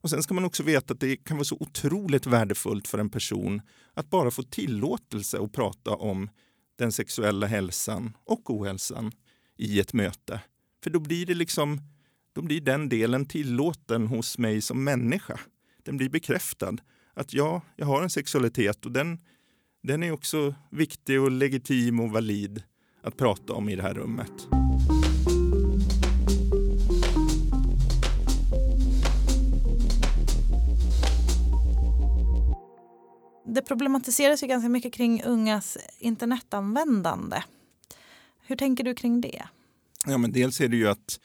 Och 0.00 0.10
Sen 0.10 0.22
ska 0.22 0.34
man 0.34 0.44
också 0.44 0.62
veta 0.62 0.94
att 0.94 1.00
det 1.00 1.16
kan 1.16 1.36
vara 1.36 1.44
så 1.44 1.56
otroligt 1.60 2.26
värdefullt 2.26 2.88
för 2.88 2.98
en 2.98 3.10
person 3.10 3.62
att 3.94 4.10
bara 4.10 4.30
få 4.30 4.42
tillåtelse 4.42 5.38
att 5.38 5.52
prata 5.52 5.90
om 5.90 6.30
den 6.78 6.92
sexuella 6.92 7.46
hälsan 7.46 8.16
och 8.24 8.50
ohälsan 8.50 9.12
i 9.56 9.80
ett 9.80 9.92
möte. 9.92 10.40
För 10.86 10.90
då 10.90 11.00
blir 11.00 11.26
det 11.26 11.34
liksom, 11.34 11.80
då 12.32 12.42
blir 12.42 12.60
den 12.60 12.88
delen 12.88 13.26
tillåten 13.26 14.06
hos 14.06 14.38
mig 14.38 14.60
som 14.60 14.84
människa. 14.84 15.40
Den 15.84 15.96
blir 15.96 16.08
bekräftad 16.08 16.76
att 17.14 17.32
ja, 17.32 17.62
jag 17.76 17.86
har 17.86 18.02
en 18.02 18.10
sexualitet 18.10 18.86
och 18.86 18.92
den, 18.92 19.18
den 19.82 20.02
är 20.02 20.12
också 20.12 20.54
viktig 20.70 21.20
och 21.20 21.30
legitim 21.30 22.00
och 22.00 22.10
valid 22.10 22.62
att 23.02 23.16
prata 23.16 23.52
om 23.52 23.68
i 23.68 23.76
det 23.76 23.82
här 23.82 23.94
rummet. 23.94 24.32
Det 33.46 33.62
problematiseras 33.62 34.42
ju 34.42 34.46
ganska 34.46 34.68
mycket 34.68 34.92
kring 34.92 35.22
ungas 35.22 35.78
internetanvändande. 35.98 37.42
Hur 38.40 38.56
tänker 38.56 38.84
du 38.84 38.94
kring 38.94 39.20
det? 39.20 39.42
Ja, 40.06 40.18
men 40.18 40.32
dels 40.32 40.60
är 40.60 40.68
det 40.68 40.76
ju 40.76 40.88
att 40.88 41.20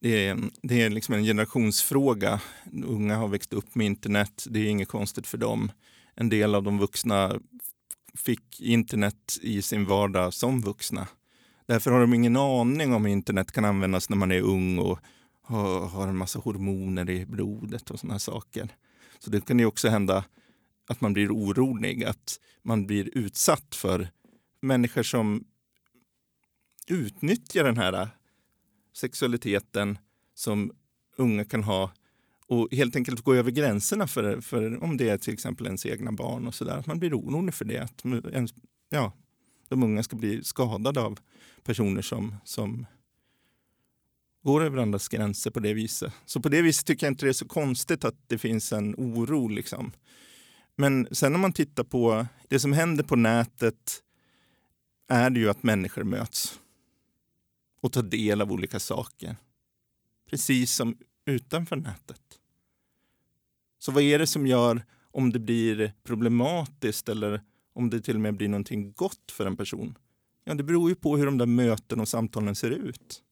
det 0.00 0.26
är, 0.26 0.50
det 0.62 0.82
är 0.82 0.90
liksom 0.90 1.14
en 1.14 1.24
generationsfråga. 1.24 2.40
Unga 2.84 3.16
har 3.16 3.28
växt 3.28 3.52
upp 3.52 3.74
med 3.74 3.86
internet. 3.86 4.46
Det 4.50 4.58
är 4.60 4.66
inget 4.66 4.88
konstigt 4.88 5.26
för 5.26 5.38
dem. 5.38 5.72
En 6.14 6.28
del 6.28 6.54
av 6.54 6.62
de 6.62 6.78
vuxna 6.78 7.40
fick 8.14 8.60
internet 8.60 9.38
i 9.42 9.62
sin 9.62 9.84
vardag 9.84 10.34
som 10.34 10.60
vuxna. 10.60 11.08
Därför 11.66 11.90
har 11.90 12.00
de 12.00 12.14
ingen 12.14 12.36
aning 12.36 12.94
om 12.94 13.04
hur 13.04 13.12
internet 13.12 13.52
kan 13.52 13.64
användas 13.64 14.08
när 14.08 14.16
man 14.16 14.32
är 14.32 14.40
ung 14.40 14.78
och 14.78 14.98
har, 15.42 16.08
en 16.08 16.16
massa 16.16 16.38
hormoner 16.38 17.10
i 17.10 17.26
blodet 17.26 17.90
och 17.90 18.00
såna 18.00 18.18
saker. 18.18 18.68
Så 19.18 19.30
det 19.30 19.46
kan 19.46 19.58
ju 19.58 19.66
också 19.66 19.88
hända 19.88 20.24
att 20.88 21.00
man 21.00 21.12
blir 21.12 21.32
orolig, 21.32 22.04
att 22.04 22.40
man 22.62 22.86
blir 22.86 23.18
utsatt 23.18 23.74
för 23.74 24.08
människor 24.62 25.02
som 25.02 25.44
utnyttja 26.86 27.62
den 27.62 27.76
här 27.76 27.92
äh, 27.92 28.08
sexualiteten 28.92 29.98
som 30.34 30.72
unga 31.16 31.44
kan 31.44 31.62
ha 31.62 31.90
och 32.46 32.68
helt 32.72 32.96
enkelt 32.96 33.20
gå 33.20 33.34
över 33.34 33.50
gränserna 33.50 34.06
för, 34.06 34.40
för 34.40 34.82
om 34.82 34.96
det 34.96 35.08
är 35.08 35.18
till 35.18 35.32
exempel 35.32 35.66
ens 35.66 35.86
egna 35.86 36.12
barn 36.12 36.46
och 36.46 36.54
sådär. 36.54 36.76
Att 36.76 36.86
man 36.86 36.98
blir 36.98 37.18
orolig 37.18 37.54
för 37.54 37.64
det. 37.64 37.78
Att 37.78 38.04
ens, 38.32 38.54
ja, 38.90 39.12
de 39.68 39.82
unga 39.82 40.02
ska 40.02 40.16
bli 40.16 40.44
skadade 40.44 41.00
av 41.00 41.18
personer 41.62 42.02
som, 42.02 42.34
som 42.44 42.86
går 44.42 44.64
över 44.64 44.78
andras 44.78 45.08
gränser 45.08 45.50
på 45.50 45.60
det 45.60 45.74
viset. 45.74 46.12
Så 46.24 46.40
på 46.40 46.48
det 46.48 46.62
viset 46.62 46.86
tycker 46.86 47.06
jag 47.06 47.12
inte 47.12 47.26
det 47.26 47.30
är 47.30 47.32
så 47.32 47.48
konstigt 47.48 48.04
att 48.04 48.16
det 48.26 48.38
finns 48.38 48.72
en 48.72 48.94
oro. 48.94 49.48
Liksom. 49.48 49.92
Men 50.76 51.08
sen 51.10 51.34
om 51.34 51.40
man 51.40 51.52
tittar 51.52 51.84
på 51.84 52.26
det 52.48 52.58
som 52.58 52.72
händer 52.72 53.04
på 53.04 53.16
nätet 53.16 54.02
är 55.08 55.30
det 55.30 55.40
ju 55.40 55.50
att 55.50 55.62
människor 55.62 56.04
möts 56.04 56.60
och 57.86 57.92
ta 57.92 58.02
del 58.02 58.40
av 58.40 58.52
olika 58.52 58.80
saker. 58.80 59.36
Precis 60.30 60.72
som 60.72 60.96
utanför 61.26 61.76
nätet. 61.76 62.22
Så 63.78 63.92
vad 63.92 64.02
är 64.02 64.18
det 64.18 64.26
som 64.26 64.46
gör 64.46 64.82
om 65.10 65.32
det 65.32 65.38
blir 65.38 65.92
problematiskt 66.04 67.08
eller 67.08 67.42
om 67.72 67.90
det 67.90 68.00
till 68.00 68.14
och 68.14 68.20
med 68.20 68.36
blir 68.36 68.48
någonting 68.48 68.92
gott 68.92 69.32
för 69.32 69.46
en 69.46 69.56
person? 69.56 69.98
Ja, 70.44 70.54
det 70.54 70.62
beror 70.62 70.88
ju 70.88 70.94
på 70.94 71.16
hur 71.16 71.26
de 71.26 71.38
där 71.38 71.46
möten 71.46 72.00
och 72.00 72.08
samtalen 72.08 72.54
ser 72.54 72.70
ut. 72.70 73.22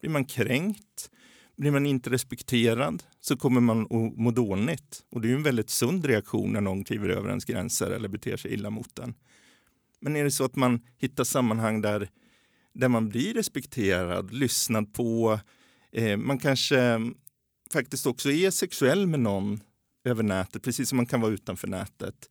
Blir 0.00 0.10
man 0.10 0.24
kränkt? 0.24 1.10
Blir 1.56 1.70
man 1.70 1.86
inte 1.86 2.10
respekterad 2.10 3.02
så 3.20 3.36
kommer 3.36 3.60
man 3.60 3.82
att 3.82 4.16
må 4.18 4.30
dåligt. 4.30 5.04
Och 5.10 5.20
det 5.20 5.28
är 5.28 5.30
ju 5.30 5.36
en 5.36 5.42
väldigt 5.42 5.70
sund 5.70 6.04
reaktion 6.04 6.52
när 6.52 6.60
någon 6.60 6.84
kliver 6.84 7.08
över 7.08 7.28
ens 7.28 7.44
gränser 7.44 7.90
eller 7.90 8.08
beter 8.08 8.36
sig 8.36 8.52
illa 8.54 8.70
mot 8.70 8.98
en. 8.98 9.14
Men 10.00 10.16
är 10.16 10.24
det 10.24 10.30
så 10.30 10.44
att 10.44 10.56
man 10.56 10.80
hittar 10.96 11.24
sammanhang 11.24 11.80
där, 11.80 12.10
där 12.74 12.88
man 12.88 13.08
blir 13.08 13.34
respekterad, 13.34 14.32
lyssnad 14.32 14.94
på, 14.94 15.40
eh, 15.92 16.16
man 16.16 16.38
kanske 16.38 16.80
mm, 16.80 17.14
faktiskt 17.72 18.06
också 18.06 18.30
är 18.30 18.50
sexuell 18.50 19.06
med 19.06 19.20
någon 19.20 19.60
över 20.04 20.22
nätet, 20.22 20.62
precis 20.62 20.88
som 20.88 20.96
man 20.96 21.06
kan 21.06 21.20
vara 21.20 21.32
utanför 21.32 21.68
nätet, 21.68 22.28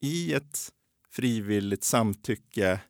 i 0.00 0.32
ett 0.32 0.72
frivilligt 1.10 1.84
samtycke 1.84 2.80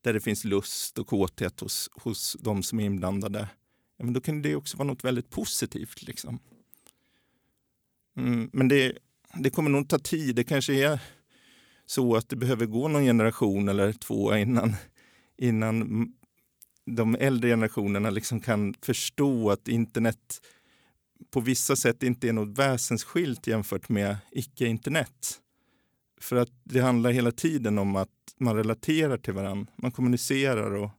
där 0.00 0.12
det 0.12 0.20
finns 0.20 0.44
lust 0.44 0.98
och 0.98 1.06
kåthet 1.06 1.60
hos, 1.60 1.90
hos 1.92 2.36
de 2.40 2.62
som 2.62 2.80
är 2.80 2.84
inblandade, 2.84 3.48
ja, 3.96 4.04
men 4.04 4.14
då 4.14 4.20
kan 4.20 4.42
det 4.42 4.56
också 4.56 4.76
vara 4.76 4.88
något 4.88 5.04
väldigt 5.04 5.30
positivt. 5.30 6.02
Liksom. 6.02 6.38
Mm, 8.16 8.50
men 8.52 8.68
det, 8.68 8.98
det 9.34 9.50
kommer 9.50 9.70
nog 9.70 9.88
ta 9.88 9.98
tid. 9.98 10.36
Det 10.36 10.44
kanske 10.44 10.74
är 10.84 11.00
så 11.86 12.16
att 12.16 12.28
det 12.28 12.36
behöver 12.36 12.66
gå 12.66 12.88
någon 12.88 13.04
generation 13.04 13.68
eller 13.68 13.92
två 13.92 14.36
innan, 14.36 14.74
innan 15.36 16.12
de 16.96 17.14
äldre 17.14 17.50
generationerna 17.50 18.10
liksom 18.10 18.40
kan 18.40 18.74
förstå 18.82 19.50
att 19.50 19.68
internet 19.68 20.40
på 21.30 21.40
vissa 21.40 21.76
sätt 21.76 22.02
inte 22.02 22.28
är 22.28 22.32
något 22.32 22.58
väsensskilt 22.58 23.46
jämfört 23.46 23.88
med 23.88 24.16
icke-internet. 24.30 25.40
För 26.20 26.36
att 26.36 26.50
det 26.64 26.80
handlar 26.80 27.10
hela 27.10 27.32
tiden 27.32 27.78
om 27.78 27.96
att 27.96 28.08
man 28.38 28.56
relaterar 28.56 29.18
till 29.18 29.32
varandra, 29.32 29.72
man 29.76 29.92
kommunicerar 29.92 30.74
och 30.74 30.90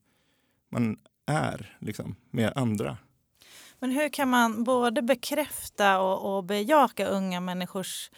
man 0.72 0.98
är 1.26 1.78
liksom, 1.80 2.16
med 2.32 2.54
andra. 2.56 2.98
Men 3.80 3.92
hur 3.92 4.10
kan 4.10 4.30
man 4.30 4.64
både 4.64 5.02
bekräfta 5.02 6.00
och, 6.00 6.38
och 6.38 6.44
bejaka 6.44 7.08
unga 7.08 7.40
människors 7.40 8.12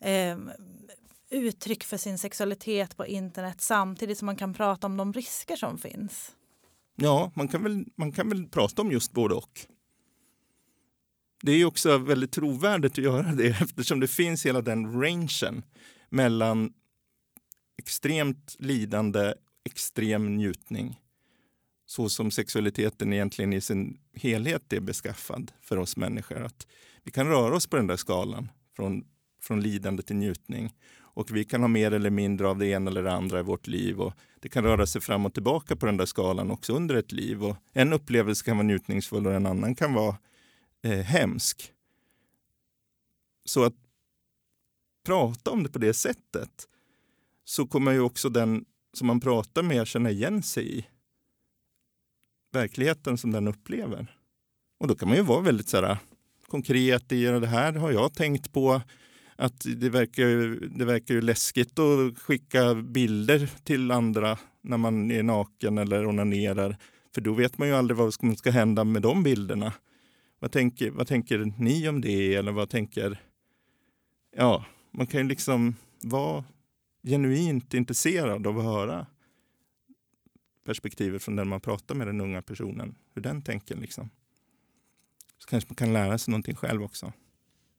eh, 0.00 0.38
uttryck 1.30 1.84
för 1.84 1.96
sin 1.96 2.18
sexualitet 2.18 2.96
på 2.96 3.06
internet 3.06 3.60
samtidigt 3.60 4.18
som 4.18 4.26
man 4.26 4.36
kan 4.36 4.54
prata 4.54 4.86
om 4.86 4.96
de 4.96 5.12
risker 5.12 5.56
som 5.56 5.78
finns? 5.78 6.32
Ja, 6.96 7.32
man 7.34 7.48
kan 7.48 7.62
väl, 7.62 7.84
man 7.96 8.12
kan 8.12 8.28
väl 8.28 8.48
prata 8.48 8.82
om 8.82 8.92
just 8.92 9.12
både 9.12 9.34
och. 9.34 9.60
Det 11.42 11.52
är 11.52 11.64
också 11.64 11.98
väldigt 11.98 12.32
trovärdigt 12.32 12.92
att 12.92 13.04
göra 13.04 13.32
det 13.32 13.46
eftersom 13.60 14.00
det 14.00 14.08
finns 14.08 14.46
hela 14.46 14.60
den 14.60 15.02
rangen 15.02 15.62
mellan 16.08 16.72
extremt 17.78 18.56
lidande, 18.58 19.34
extrem 19.64 20.36
njutning 20.36 21.00
så 21.86 22.08
som 22.08 22.30
sexualiteten 22.30 23.12
egentligen 23.12 23.52
i 23.52 23.60
sin 23.60 23.98
helhet 24.14 24.72
är 24.72 24.80
beskaffad 24.80 25.52
för 25.60 25.76
oss 25.76 25.96
människor. 25.96 26.44
Att 26.44 26.66
vi 27.02 27.10
kan 27.10 27.28
röra 27.28 27.56
oss 27.56 27.66
på 27.66 27.76
den 27.76 27.86
där 27.86 27.96
skalan 27.96 28.50
från, 28.76 29.04
från 29.42 29.60
lidande 29.60 30.02
till 30.02 30.16
njutning. 30.16 30.74
Och 31.14 31.36
vi 31.36 31.44
kan 31.44 31.60
ha 31.60 31.68
mer 31.68 31.92
eller 31.92 32.10
mindre 32.10 32.48
av 32.48 32.58
det 32.58 32.66
ena 32.66 32.90
eller 32.90 33.02
det 33.02 33.12
andra 33.12 33.40
i 33.40 33.42
vårt 33.42 33.66
liv. 33.66 34.00
Och 34.00 34.14
det 34.40 34.48
kan 34.48 34.64
röra 34.64 34.86
sig 34.86 35.00
fram 35.00 35.26
och 35.26 35.34
tillbaka 35.34 35.76
på 35.76 35.86
den 35.86 35.96
där 35.96 36.06
skalan 36.06 36.50
också 36.50 36.72
under 36.72 36.94
ett 36.94 37.12
liv. 37.12 37.44
Och 37.44 37.56
en 37.72 37.92
upplevelse 37.92 38.44
kan 38.44 38.56
vara 38.56 38.66
njutningsfull 38.66 39.26
och 39.26 39.32
en 39.32 39.46
annan 39.46 39.74
kan 39.74 39.94
vara 39.94 40.16
eh, 40.82 41.00
hemsk. 41.00 41.72
Så 43.44 43.64
att 43.64 43.74
prata 45.06 45.50
om 45.50 45.62
det 45.62 45.68
på 45.68 45.78
det 45.78 45.94
sättet 45.94 46.68
så 47.44 47.66
kommer 47.66 47.92
ju 47.92 48.00
också 48.00 48.28
den 48.28 48.64
som 48.92 49.06
man 49.06 49.20
pratar 49.20 49.62
med 49.62 49.86
känna 49.86 50.10
igen 50.10 50.42
sig 50.42 50.78
i 50.78 50.86
verkligheten 52.52 53.18
som 53.18 53.32
den 53.32 53.48
upplever. 53.48 54.16
Och 54.78 54.88
då 54.88 54.94
kan 54.94 55.08
man 55.08 55.16
ju 55.16 55.22
vara 55.22 55.40
väldigt 55.40 55.68
så 55.68 55.76
här, 55.76 55.98
konkret 56.46 57.12
i 57.12 57.24
det 57.24 57.46
här 57.46 57.72
har 57.72 57.90
jag 57.90 58.14
tänkt 58.14 58.52
på. 58.52 58.82
Att 59.36 59.66
det 59.76 59.88
verkar, 59.88 60.26
det 60.78 60.84
verkar 60.84 61.14
ju 61.14 61.20
läskigt 61.20 61.78
att 61.78 62.18
skicka 62.18 62.74
bilder 62.74 63.50
till 63.64 63.90
andra 63.90 64.38
när 64.62 64.76
man 64.76 65.10
är 65.10 65.22
naken 65.22 65.78
eller 65.78 66.06
onanerar. 66.06 66.76
För 67.14 67.20
då 67.20 67.32
vet 67.32 67.58
man 67.58 67.68
ju 67.68 67.74
aldrig 67.74 67.96
vad 67.96 68.14
som 68.14 68.36
ska 68.36 68.50
hända 68.50 68.84
med 68.84 69.02
de 69.02 69.22
bilderna. 69.22 69.72
Vad 70.38 70.52
tänker, 70.52 70.90
vad 70.90 71.06
tänker 71.06 71.52
ni 71.58 71.88
om 71.88 72.00
det? 72.00 72.34
Eller 72.34 72.52
vad 72.52 72.70
tänker... 72.70 73.20
Ja, 74.36 74.64
man 74.90 75.06
kan 75.06 75.20
ju 75.20 75.28
liksom 75.28 75.74
vara 76.02 76.44
genuint 77.02 77.74
intresserad 77.74 78.46
av 78.46 78.58
att 78.58 78.64
höra 78.64 79.06
perspektivet 80.64 81.22
från 81.22 81.36
den 81.36 81.48
man 81.48 81.60
pratar 81.60 81.94
med, 81.94 82.06
den 82.06 82.20
unga 82.20 82.42
personen. 82.42 82.94
Hur 83.14 83.22
den 83.22 83.42
tänker 83.42 83.76
liksom. 83.76 84.10
Så 85.38 85.48
kanske 85.48 85.70
man 85.70 85.76
kan 85.76 85.92
lära 85.92 86.18
sig 86.18 86.32
någonting 86.32 86.54
själv 86.54 86.82
också. 86.82 87.12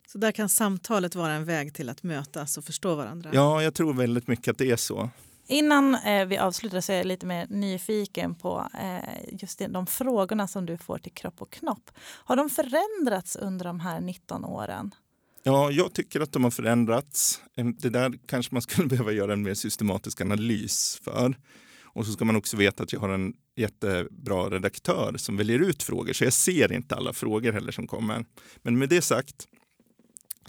Så 0.08 0.18
där 0.18 0.32
kan 0.32 0.50
samtalet 0.50 1.16
vara 1.16 1.34
en 1.34 1.46
väg 1.46 1.74
till 1.74 1.90
att 1.90 2.04
mötas 2.04 2.58
och 2.58 2.64
förstå 2.64 2.96
varandra? 2.96 3.30
Ja, 3.34 3.64
jag 3.64 3.74
tror 3.74 3.94
väldigt 3.94 4.28
mycket 4.28 4.52
att 4.52 4.58
det 4.58 4.72
är 4.72 4.76
så. 4.76 5.10
Innan 5.48 5.96
eh, 5.96 6.26
vi 6.26 6.38
avslutar 6.38 6.82
så 6.82 6.92
är 6.92 6.98
jag 6.98 7.06
lite 7.06 7.26
mer 7.26 7.48
nyfiken 7.50 8.36
på 8.36 8.68
eh, 8.82 9.40
just 9.42 9.62
de 9.70 9.88
frågorna 9.88 10.48
som 10.48 10.66
du 10.66 10.78
får 10.78 10.98
till 10.98 11.12
Kropp 11.12 11.42
och 11.42 11.52
knopp. 11.52 11.92
Har 12.00 12.36
de 12.36 12.50
förändrats 12.50 13.36
under 13.36 13.66
de 13.66 13.80
här 13.80 14.02
19 14.02 14.46
åren? 14.46 14.96
Ja, 15.44 15.72
jag 15.72 15.94
tycker 15.94 16.22
att 16.22 16.32
de 16.32 16.44
har 16.44 16.52
förändrats. 16.52 17.42
Det 17.78 17.90
där 17.90 18.14
kanske 18.26 18.56
man 18.56 18.62
skulle 18.62 18.88
behöva 18.96 19.12
göra 19.12 19.34
en 19.34 19.44
mer 19.44 19.54
systematisk 19.54 20.22
analys 20.22 21.02
för. 21.04 21.38
Och 21.84 22.06
så 22.06 22.12
ska 22.12 22.26
man 22.26 22.36
också 22.36 22.58
veta 22.58 22.84
att 22.84 22.94
jag 22.94 23.00
har 23.00 23.10
en 23.10 23.34
jättebra 23.56 24.50
redaktör 24.50 25.14
som 25.18 25.38
väljer 25.38 25.60
ut 25.60 25.84
frågor, 25.84 26.14
så 26.14 26.24
jag 26.24 26.34
ser 26.34 26.72
inte 26.72 26.96
alla 26.96 27.14
frågor 27.14 27.52
heller 27.52 27.72
som 27.72 27.88
kommer. 27.88 28.26
Men 28.62 28.78
med 28.78 28.90
det 28.90 29.02
sagt 29.02 29.48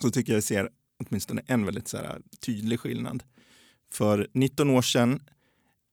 så 0.00 0.10
tycker 0.10 0.32
jag 0.32 0.36
jag 0.36 0.44
ser 0.44 0.70
åtminstone 1.04 1.42
en 1.46 1.64
väldigt 1.64 1.88
så 1.88 1.96
här, 1.96 2.20
tydlig 2.40 2.80
skillnad. 2.80 3.22
För 3.92 4.28
19 4.32 4.70
år 4.70 4.82
sedan 4.82 5.20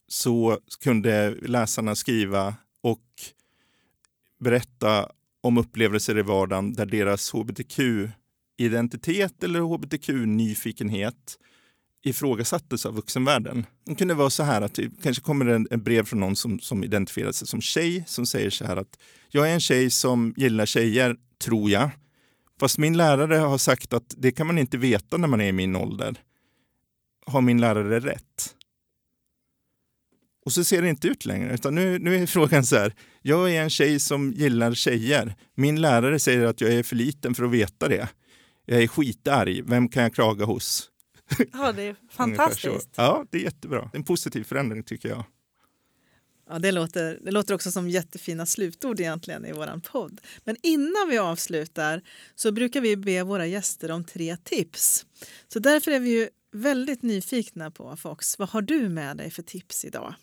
så 0.07 0.59
kunde 0.83 1.35
läsarna 1.41 1.95
skriva 1.95 2.55
och 2.81 3.05
berätta 4.39 5.09
om 5.41 5.57
upplevelser 5.57 6.17
i 6.17 6.21
vardagen 6.21 6.73
där 6.73 6.85
deras 6.85 7.31
hbtq-identitet 7.31 9.43
eller 9.43 9.59
hbtq-nyfikenhet 9.59 11.37
ifrågasattes 12.03 12.85
av 12.85 12.95
vuxenvärlden. 12.95 13.65
Det 13.85 13.95
kunde 13.95 14.13
vara 14.13 14.29
så 14.29 14.43
här 14.43 14.61
att 14.61 14.73
det 14.73 14.89
kanske 15.03 15.23
kommer 15.23 15.45
en, 15.45 15.67
en 15.71 15.83
brev 15.83 16.05
från 16.05 16.19
någon 16.19 16.35
som, 16.35 16.59
som 16.59 16.83
identifierar 16.83 17.31
sig 17.31 17.47
som 17.47 17.61
tjej 17.61 18.03
som 18.07 18.25
säger 18.25 18.49
så 18.49 18.65
här 18.65 18.77
att 18.77 18.99
jag 19.29 19.49
är 19.49 19.53
en 19.53 19.59
tjej 19.59 19.89
som 19.89 20.33
gillar 20.37 20.65
tjejer, 20.65 21.15
tror 21.43 21.69
jag. 21.69 21.89
Fast 22.63 22.77
min 22.77 22.97
lärare 22.97 23.35
har 23.35 23.57
sagt 23.57 23.93
att 23.93 24.13
det 24.17 24.31
kan 24.31 24.47
man 24.47 24.57
inte 24.57 24.77
veta 24.77 25.17
när 25.17 25.27
man 25.27 25.41
är 25.41 25.47
i 25.47 25.51
min 25.51 25.75
ålder. 25.75 26.15
Har 27.25 27.41
min 27.41 27.61
lärare 27.61 27.99
rätt? 27.99 28.55
Och 30.45 30.51
så 30.51 30.63
ser 30.63 30.81
det 30.81 30.89
inte 30.89 31.07
ut 31.07 31.25
längre. 31.25 31.53
Utan 31.53 31.75
nu, 31.75 31.99
nu 31.99 32.15
är 32.15 32.25
frågan 32.25 32.63
så 32.63 32.75
här. 32.75 32.93
Jag 33.21 33.51
är 33.55 33.61
en 33.61 33.69
tjej 33.69 33.99
som 33.99 34.31
gillar 34.31 34.73
tjejer. 34.73 35.35
Min 35.55 35.81
lärare 35.81 36.19
säger 36.19 36.45
att 36.45 36.61
jag 36.61 36.73
är 36.73 36.83
för 36.83 36.95
liten 36.95 37.35
för 37.35 37.43
att 37.43 37.51
veta 37.51 37.87
det. 37.87 38.09
Jag 38.65 38.83
är 38.83 38.87
skitarg. 38.87 39.61
Vem 39.61 39.89
kan 39.89 40.03
jag 40.03 40.13
klaga 40.13 40.45
hos? 40.45 40.89
Ja, 41.53 41.71
det 41.71 41.83
är 41.83 41.95
fantastiskt. 42.11 42.89
Ja, 42.95 43.25
det 43.29 43.37
är 43.37 43.41
jättebra. 43.41 43.89
En 43.93 44.03
positiv 44.03 44.43
förändring 44.43 44.83
tycker 44.83 45.09
jag. 45.09 45.23
Ja, 46.53 46.59
det, 46.59 46.71
låter, 46.71 47.19
det 47.21 47.31
låter 47.31 47.53
också 47.53 47.71
som 47.71 47.89
jättefina 47.89 48.45
slutord 48.45 48.99
egentligen 48.99 49.45
i 49.45 49.51
vår 49.51 49.79
podd. 49.79 50.21
Men 50.43 50.55
innan 50.63 51.09
vi 51.09 51.17
avslutar 51.17 52.01
så 52.35 52.51
brukar 52.51 52.81
vi 52.81 52.97
be 52.97 53.23
våra 53.23 53.47
gäster 53.47 53.91
om 53.91 54.03
tre 54.03 54.37
tips. 54.37 55.05
Så 55.47 55.59
därför 55.59 55.91
är 55.91 55.99
vi 55.99 56.09
ju 56.09 56.29
väldigt 56.51 57.01
nyfikna 57.01 57.71
på 57.71 57.95
Fox. 57.95 58.39
Vad 58.39 58.49
har 58.49 58.61
du 58.61 58.89
med 58.89 59.17
dig 59.17 59.31
för 59.31 59.43
tips 59.43 59.85
idag? 59.85 60.15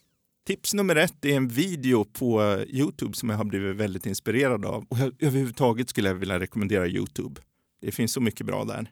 Tips 0.46 0.74
nummer 0.74 0.96
ett 0.96 1.24
är 1.24 1.36
en 1.36 1.48
video 1.48 2.04
på 2.04 2.58
Youtube 2.68 3.16
som 3.16 3.30
jag 3.30 3.36
har 3.36 3.44
blivit 3.44 3.76
väldigt 3.76 4.06
inspirerad 4.06 4.64
av. 4.64 4.86
Och 4.88 4.98
överhuvudtaget 4.98 5.90
skulle 5.90 6.08
jag 6.08 6.14
vilja 6.14 6.40
rekommendera 6.40 6.88
Youtube. 6.88 7.40
Det 7.80 7.92
finns 7.92 8.12
så 8.12 8.20
mycket 8.20 8.46
bra 8.46 8.64
där. 8.64 8.90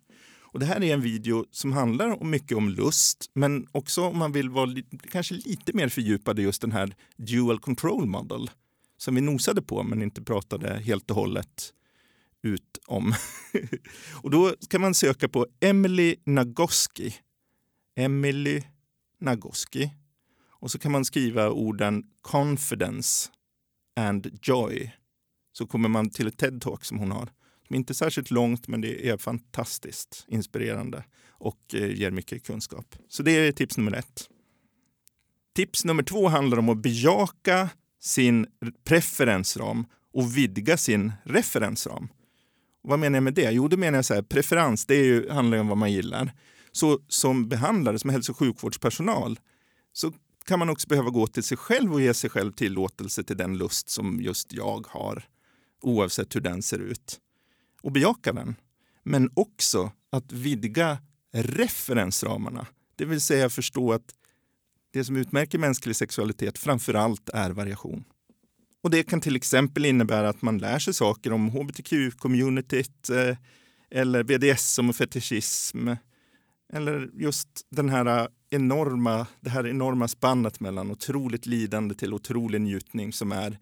Och 0.53 0.61
det 0.61 0.67
här 0.67 0.83
är 0.83 0.95
en 0.95 1.01
video 1.01 1.45
som 1.51 1.73
handlar 1.73 2.25
mycket 2.25 2.57
om 2.57 2.69
lust, 2.69 3.31
men 3.35 3.67
också 3.73 4.03
om 4.03 4.19
man 4.19 4.33
vill 4.33 4.51
vara 4.51 4.67
li 4.67 4.85
kanske 5.11 5.35
lite 5.35 5.73
mer 5.73 5.89
fördjupad 5.89 6.39
i 6.39 6.43
just 6.43 6.61
den 6.61 6.73
här 6.73 6.95
dual 7.17 7.59
control 7.59 8.07
model 8.07 8.51
som 8.97 9.15
vi 9.15 9.21
nosade 9.21 9.63
på 9.63 9.83
men 9.83 10.03
inte 10.03 10.23
pratade 10.23 10.79
helt 10.79 11.11
och 11.11 11.17
hållet 11.17 11.75
ut 12.43 12.79
om. 12.87 13.15
och 14.23 14.31
då 14.31 14.55
kan 14.71 14.81
man 14.81 14.95
söka 14.95 15.29
på 15.29 15.47
Emily 15.61 16.17
Nagoski. 16.25 17.15
Emily 17.97 18.63
Nagoski. 19.21 19.91
Och 20.61 20.71
så 20.71 20.79
kan 20.79 20.93
man 20.93 21.05
skriva 21.05 21.51
orden 21.51 22.05
confidence 22.21 23.31
and 23.97 24.39
joy. 24.43 24.93
Så 25.53 25.67
kommer 25.67 25.89
man 25.89 26.11
till 26.11 26.27
ett 26.27 26.43
TED-talk 26.43 26.85
som 26.85 26.99
hon 26.99 27.11
har. 27.11 27.29
Inte 27.71 27.95
särskilt 27.95 28.31
långt, 28.31 28.69
men 28.69 28.81
det 28.81 29.09
är 29.09 29.17
fantastiskt 29.17 30.25
inspirerande 30.29 31.05
och 31.29 31.75
eh, 31.75 31.91
ger 31.95 32.11
mycket 32.11 32.45
kunskap. 32.47 32.97
Så 33.09 33.23
det 33.23 33.31
är 33.31 33.53
tips 33.53 33.77
nummer 33.77 33.93
ett. 33.93 34.29
Tips 35.55 35.85
nummer 35.85 36.03
två 36.03 36.29
handlar 36.29 36.59
om 36.59 36.69
att 36.69 36.79
bejaka 36.79 37.69
sin 38.01 38.47
preferensram 38.85 39.87
och 40.13 40.37
vidga 40.37 40.77
sin 40.77 41.13
referensram. 41.25 42.09
vad 42.83 42.99
menar 42.99 43.17
jag 43.17 43.23
med 43.23 43.35
det? 43.35 43.51
Jo, 43.51 43.69
det 43.69 43.77
menar 43.77 43.99
jag 43.99 44.05
så 44.05 44.15
här, 44.15 44.23
preferens, 44.23 44.87
det 44.87 44.95
är 44.95 45.05
ju, 45.05 45.31
handlar 45.31 45.59
om 45.59 45.69
vad 45.69 45.79
man 45.79 45.93
gillar. 45.93 46.33
Så 46.73 47.01
som 47.09 47.49
behandlare, 47.49 47.99
som 47.99 48.11
hälso 48.11 48.33
och 48.33 48.39
sjukvårdspersonal, 48.39 49.39
så 49.93 50.13
kan 50.45 50.59
man 50.59 50.71
också 50.71 50.89
behöva 50.89 51.11
gå 51.11 51.27
till 51.27 51.43
sig 51.43 51.57
själv 51.57 51.93
och 51.93 52.01
ge 52.01 52.15
sig 52.15 52.31
själv 52.31 52.53
tillåtelse 52.53 53.25
till 53.25 53.37
den 53.37 53.59
lust 53.59 53.91
som 53.91 54.21
just 54.21 54.53
jag 54.53 54.87
har, 54.91 55.25
oavsett 55.83 56.37
hur 56.37 56.41
den 56.41 56.63
ser 56.63 56.79
ut 56.79 57.21
och 57.83 57.93
bejaka 57.93 58.33
den. 58.33 58.55
Men 59.03 59.31
också 59.35 59.93
att 60.11 60.33
vidga 60.33 60.99
referensramarna. 61.33 62.67
Det 62.97 63.05
vill 63.05 63.21
säga 63.21 63.51
förstå 63.51 63.93
att 63.93 64.15
det 64.91 65.05
som 65.05 65.17
utmärker 65.17 65.59
mänsklig 65.59 65.97
sexualitet 65.97 66.59
framför 66.59 66.95
allt 66.95 67.29
är 67.29 67.51
variation. 67.51 68.05
Och 68.83 68.91
Det 68.91 69.03
kan 69.03 69.21
till 69.21 69.37
exempel 69.37 69.85
innebära 69.85 70.29
att 70.29 70.43
man 70.43 70.59
lär 70.59 70.79
sig 70.79 70.95
saker 70.95 71.33
om 71.33 71.51
hbtq-communityt 71.51 73.11
eh, 73.11 73.37
eller 73.91 74.23
BDSM 74.23 74.89
och 74.89 74.97
fetischism. 74.97 75.89
Eller 76.73 77.11
just 77.15 77.49
den 77.71 77.89
här 77.89 78.29
enorma, 78.51 79.27
det 79.41 79.51
här 79.51 79.67
enorma 79.67 80.09
spannet 80.09 80.61
mellan 80.61 80.91
otroligt 80.91 81.47
lidande 81.47 81.95
till 81.95 82.15
otrolig 82.15 82.61
njutning 82.61 83.13
som 83.13 83.33
är 83.33 83.59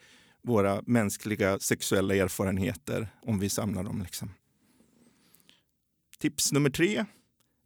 våra 0.47 0.82
mänskliga 0.86 1.59
sexuella 1.59 2.14
erfarenheter 2.14 3.09
om 3.22 3.38
vi 3.38 3.49
samlar 3.49 3.84
dem. 3.84 4.03
Liksom. 4.03 4.30
Tips 6.18 6.53
nummer 6.53 6.70
tre, 6.70 7.05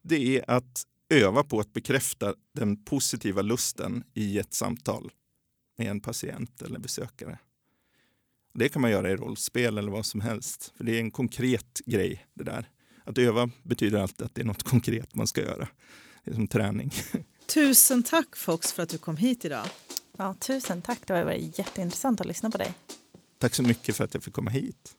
det 0.03 0.37
är 0.39 0.51
att 0.51 0.87
öva 1.09 1.45
på 1.45 1.61
att 1.61 1.73
bekräfta 1.73 2.35
den 2.55 2.85
positiva 2.85 3.43
lusten 3.43 4.05
i 4.15 4.39
ett 4.39 4.55
samtal 4.55 5.11
med 5.79 5.91
en 5.91 6.01
patient 6.01 6.63
eller 6.63 6.79
besökare. 6.79 7.39
Det 8.55 8.69
kan 8.69 8.83
man 8.83 8.91
göra 8.91 9.11
i 9.11 9.17
rollspel 9.17 9.79
eller 9.79 9.93
vad 9.93 10.07
som 10.07 10.21
helst, 10.21 10.73
för 10.77 10.85
det 10.85 10.97
är 10.97 11.01
en 11.01 11.11
konkret 11.11 11.81
grej 11.87 12.27
det 12.35 12.45
där. 12.45 12.69
Att 13.05 13.19
öva 13.19 13.51
betyder 13.63 13.99
alltid 13.99 14.27
att 14.27 14.35
det 14.35 14.41
är 14.41 14.45
något 14.45 14.63
konkret 14.63 15.15
man 15.15 15.27
ska 15.27 15.41
göra. 15.41 15.69
Det 16.25 16.31
är 16.31 16.35
som 16.35 16.49
träning. 16.49 16.93
Tusen 17.47 18.03
tack 18.03 18.37
Fox 18.37 18.73
för 18.73 18.83
att 18.83 18.89
du 18.89 18.99
kom 18.99 19.17
hit 19.17 19.45
idag. 19.45 19.67
Ja, 20.21 20.35
tusen 20.35 20.83
tack, 20.83 20.99
det 21.07 21.15
har 21.15 21.25
varit 21.25 21.59
jätteintressant 21.59 22.21
att 22.21 22.27
lyssna 22.27 22.51
på 22.51 22.59
dig. 22.59 22.75
Tack 23.39 23.55
så 23.55 23.63
mycket 23.63 23.97
för 23.97 24.05
att 24.05 24.15
jag 24.15 24.23
fick 24.23 24.35
komma 24.35 24.51
hit. 24.51 24.97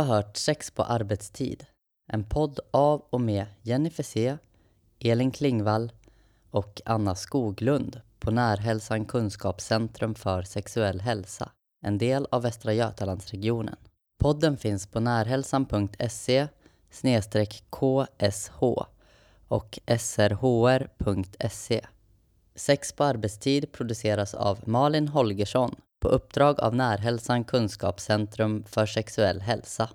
Har 0.00 0.16
hört 0.16 0.36
Sex 0.36 0.70
på 0.70 0.82
arbetstid. 0.82 1.66
En 2.12 2.24
podd 2.24 2.60
av 2.70 3.00
och 3.10 3.20
med 3.20 3.46
Jennifer 3.62 4.02
C, 4.02 4.36
Elin 4.98 5.30
Klingvall 5.30 5.92
och 6.50 6.82
Anna 6.84 7.14
Skoglund 7.14 8.00
på 8.18 8.30
Närhälsan 8.30 9.04
Kunskapscentrum 9.04 10.14
för 10.14 10.42
sexuell 10.42 11.00
hälsa, 11.00 11.50
en 11.86 11.98
del 11.98 12.26
av 12.30 12.42
Västra 12.42 12.72
Götalandsregionen. 12.72 13.76
Podden 14.18 14.56
finns 14.56 14.86
på 14.86 15.00
närhälsan.se 15.00 16.48
ksh 17.70 18.06
och 19.48 19.78
srhr.se. 19.98 21.86
Sex 22.54 22.92
på 22.92 23.04
arbetstid 23.04 23.72
produceras 23.72 24.34
av 24.34 24.58
Malin 24.68 25.08
Holgersson 25.08 25.74
på 26.00 26.08
uppdrag 26.08 26.60
av 26.60 26.74
Närhälsan 26.74 27.44
Kunskapscentrum 27.44 28.64
för 28.64 28.86
sexuell 28.86 29.40
hälsa. 29.40 29.88